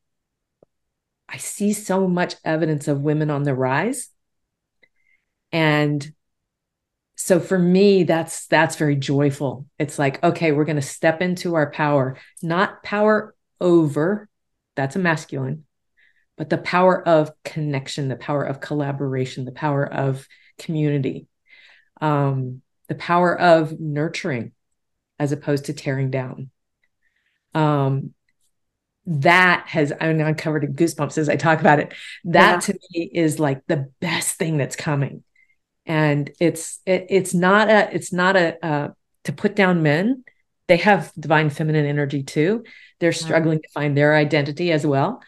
[1.28, 4.08] I see so much evidence of women on the rise.
[5.50, 6.12] And
[7.14, 11.54] so for me that's that's very joyful it's like okay we're going to step into
[11.54, 14.28] our power not power over,
[14.74, 15.64] that's a masculine,
[16.36, 20.26] but the power of connection, the power of collaboration, the power of
[20.58, 21.28] community,
[22.00, 24.52] um, the power of nurturing
[25.18, 26.50] as opposed to tearing down.
[27.54, 28.14] Um,
[29.06, 31.92] that has I mean, I'm covered in goosebumps as I talk about it.
[32.24, 32.60] That yeah.
[32.60, 35.24] to me is like the best thing that's coming,
[35.86, 38.88] and it's it, it's not a it's not a uh,
[39.24, 40.24] to put down men.
[40.68, 42.62] They have divine feminine energy too,
[43.02, 45.20] they're struggling to find their identity as well.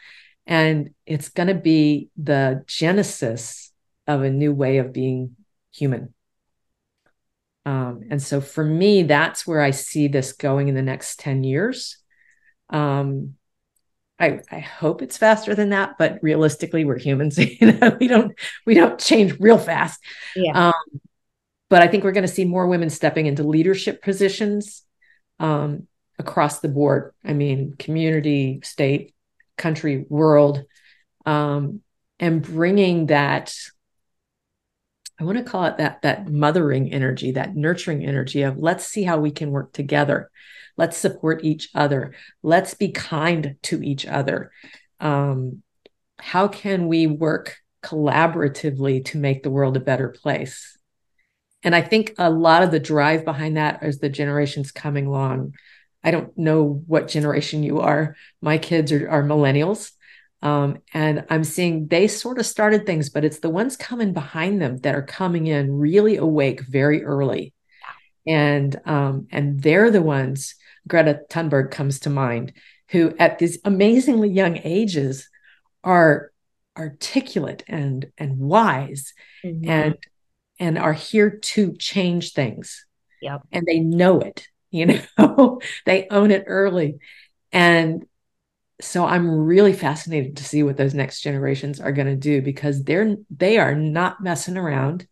[0.47, 3.73] And it's going to be the genesis
[4.07, 5.35] of a new way of being
[5.73, 6.14] human.
[7.67, 11.45] Um, and so for me, that's where I see this going in the next 10
[11.45, 11.99] years.
[12.71, 13.35] Um,
[14.19, 17.39] I, I hope it's faster than that, but realistically, we're humans.
[17.61, 18.33] you know, we don't
[18.65, 20.01] we don't change real fast.
[20.37, 20.69] Yeah.
[20.69, 21.01] Um,
[21.69, 24.83] but I think we're going to see more women stepping into leadership positions.
[25.41, 25.89] Um,
[26.19, 27.12] across the board.
[27.25, 29.15] I mean, community, state,
[29.57, 30.62] country, world,
[31.27, 31.81] um,
[32.19, 33.55] and bringing that.
[35.19, 39.05] I want to call it that that mothering energy, that nurturing energy of let's see
[39.05, 40.31] how we can work together.
[40.77, 42.15] Let's support each other.
[42.43, 44.51] Let's be kind to each other.
[44.99, 45.62] Um,
[46.19, 50.77] how can we work collaboratively to make the world a better place?
[51.62, 55.55] And I think a lot of the drive behind that is the generations coming along
[56.05, 58.15] I don't know what generation you are.
[58.43, 59.91] My kids are, are millennials.
[60.45, 64.61] Um, and I'm seeing they sort of started things, but it's the ones coming behind
[64.61, 67.55] them that are coming in really awake very early.
[68.26, 70.55] And um, and they're the ones,
[70.86, 72.53] Greta Thunberg comes to mind,
[72.88, 75.28] who at these amazingly young ages
[75.82, 76.30] are
[76.76, 79.14] articulate and and wise
[79.45, 79.68] mm-hmm.
[79.68, 79.97] and
[80.61, 82.86] and are here to change things.
[83.22, 83.42] Yep.
[83.51, 84.86] And they know it you
[85.18, 86.99] know they own it early
[87.53, 88.05] and
[88.81, 92.83] so i'm really fascinated to see what those next generations are going to do because
[92.83, 95.07] they're they are not messing around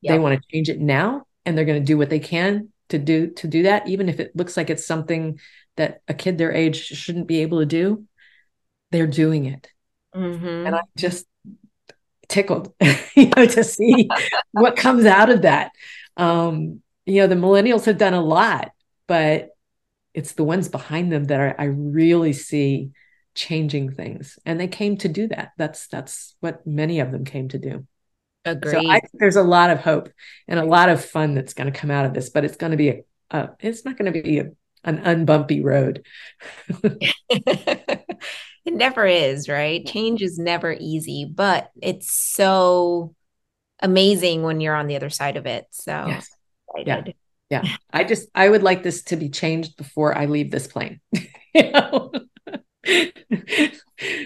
[0.00, 0.14] yep.
[0.14, 2.98] they want to change it now and they're going to do what they can to
[2.98, 5.38] do to do that even if it looks like it's something
[5.76, 8.04] that a kid their age shouldn't be able to do
[8.90, 9.70] they're doing it
[10.14, 10.66] mm-hmm.
[10.66, 11.26] and i'm just
[12.28, 12.74] tickled
[13.14, 14.08] you know to see
[14.52, 15.72] what comes out of that
[16.18, 18.70] um you know the millennials have done a lot
[19.06, 19.50] but
[20.18, 22.90] it's the ones behind them that are, I really see
[23.36, 24.36] changing things.
[24.44, 25.52] And they came to do that.
[25.56, 27.86] That's that's what many of them came to do.
[28.44, 28.72] Agreed.
[28.72, 30.08] So I there's a lot of hope
[30.48, 32.72] and a lot of fun that's going to come out of this, but it's going
[32.72, 34.50] to be a, a it's not going to be a,
[34.82, 36.04] an unbumpy road.
[37.30, 38.16] it
[38.66, 39.86] never is, right?
[39.86, 43.14] Change is never easy, but it's so
[43.78, 45.66] amazing when you're on the other side of it.
[45.70, 46.28] So yes.
[46.84, 47.04] yeah
[47.50, 51.00] yeah i just i would like this to be changed before i leave this plane
[51.54, 52.12] you know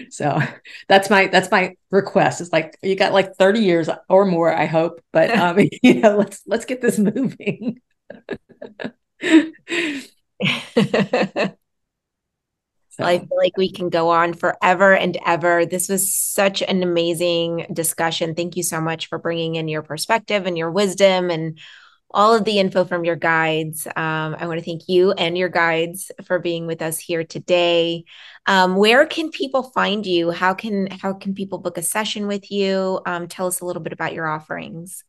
[0.09, 0.39] so
[0.87, 4.65] that's my that's my request it's like you got like 30 years or more i
[4.65, 7.79] hope but um you know let's let's get this moving
[12.95, 13.03] So.
[13.03, 15.65] I feel like we can go on forever and ever.
[15.65, 18.35] This was such an amazing discussion.
[18.35, 21.57] Thank you so much for bringing in your perspective and your wisdom and
[22.13, 23.87] all of the info from your guides.
[23.87, 28.05] Um, I want to thank you and your guides for being with us here today.
[28.45, 30.31] Um, where can people find you?
[30.31, 33.01] How can how can people book a session with you?
[33.05, 35.03] Um, tell us a little bit about your offerings.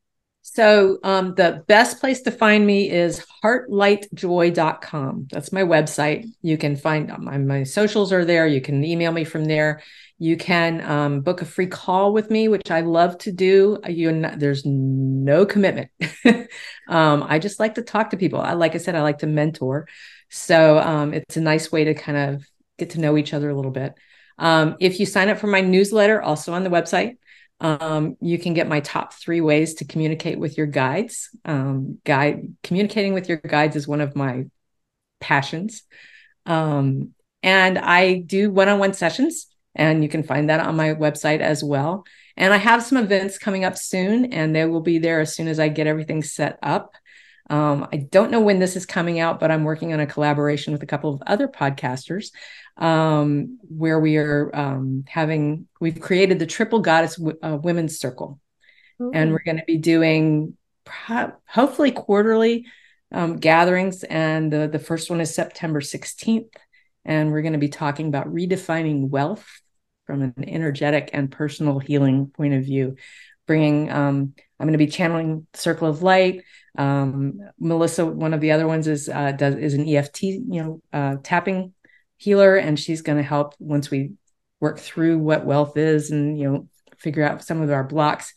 [0.46, 5.28] So um, the best place to find me is heartlightjoy.com.
[5.32, 6.26] That's my website.
[6.42, 8.46] You can find my, my socials are there.
[8.46, 9.82] You can email me from there.
[10.18, 13.78] You can um, book a free call with me, which I love to do.
[13.88, 15.90] You, there's no commitment.
[16.88, 18.38] um, I just like to talk to people.
[18.38, 19.88] I, like I said, I like to mentor.
[20.28, 22.46] So um, it's a nice way to kind of
[22.78, 23.94] get to know each other a little bit.
[24.38, 27.16] Um, if you sign up for my newsletter, also on the website,
[27.64, 31.30] Um, you can get my top three ways to communicate with your guides.
[31.46, 34.44] Um, guide communicating with your guides is one of my
[35.18, 35.82] passions.
[36.44, 41.64] Um, and I do one-on-one sessions, and you can find that on my website as
[41.64, 42.04] well.
[42.36, 45.48] And I have some events coming up soon, and they will be there as soon
[45.48, 46.94] as I get everything set up.
[47.48, 50.74] Um, I don't know when this is coming out, but I'm working on a collaboration
[50.74, 52.30] with a couple of other podcasters
[52.76, 58.40] um, where we are um, having, we've created the Triple Goddess w- uh, Women's Circle.
[59.00, 59.10] Ooh.
[59.12, 62.66] And we're going to be doing pro- hopefully quarterly
[63.12, 64.02] um, gatherings.
[64.04, 66.50] And the, the first one is September 16th.
[67.04, 69.46] And we're going to be talking about redefining wealth
[70.06, 72.96] from an energetic and personal healing point of view.
[73.46, 76.42] Bringing, um, I'm going to be channeling Circle of Light.
[76.76, 80.82] Um, Melissa, one of the other ones is uh, does is an EFT, you know,
[80.92, 81.74] uh, tapping
[82.16, 84.12] healer, and she's going to help once we
[84.60, 88.32] work through what wealth is and you know figure out some of our blocks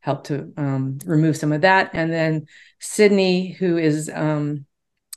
[0.00, 2.46] help to um, remove some of that and then
[2.78, 4.64] sydney who is um,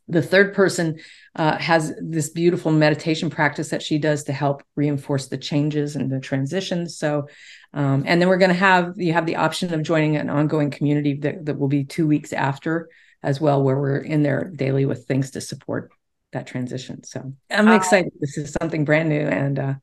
[0.07, 0.99] the third person
[1.35, 6.11] uh, has this beautiful meditation practice that she does to help reinforce the changes and
[6.11, 6.97] the transitions.
[6.97, 7.27] So,
[7.73, 10.69] um, and then we're going to have you have the option of joining an ongoing
[10.69, 12.89] community that, that will be two weeks after
[13.23, 15.91] as well, where we're in there daily with things to support
[16.35, 17.03] that transition.
[17.03, 18.11] So I'm excited.
[18.19, 19.73] This is something brand new, and uh,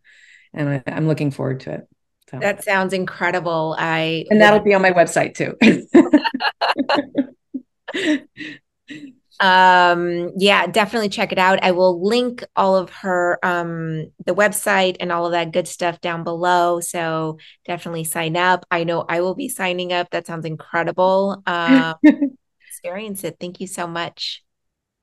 [0.54, 1.88] and I, I'm looking forward to it.
[2.30, 2.38] So.
[2.38, 3.74] That sounds incredible.
[3.78, 5.56] I and that'll be on my website too.
[9.40, 14.96] um yeah definitely check it out i will link all of her um the website
[15.00, 19.20] and all of that good stuff down below so definitely sign up i know i
[19.20, 21.94] will be signing up that sounds incredible um
[22.68, 24.44] experience it thank you so much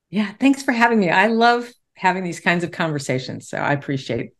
[0.09, 4.31] yeah thanks for having me i love having these kinds of conversations so i appreciate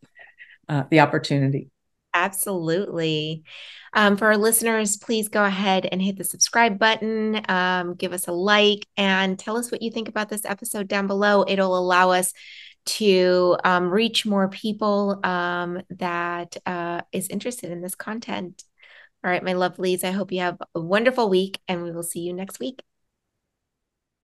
[0.68, 1.70] uh, the opportunity
[2.14, 3.44] absolutely
[3.92, 8.28] um, for our listeners, please go ahead and hit the subscribe button, um, give us
[8.28, 11.44] a like, and tell us what you think about this episode down below.
[11.46, 12.32] It'll allow us
[12.86, 18.62] to um, reach more people um, that uh, is interested in this content.
[19.24, 22.20] All right, my lovelies, I hope you have a wonderful week, and we will see
[22.20, 22.80] you next week.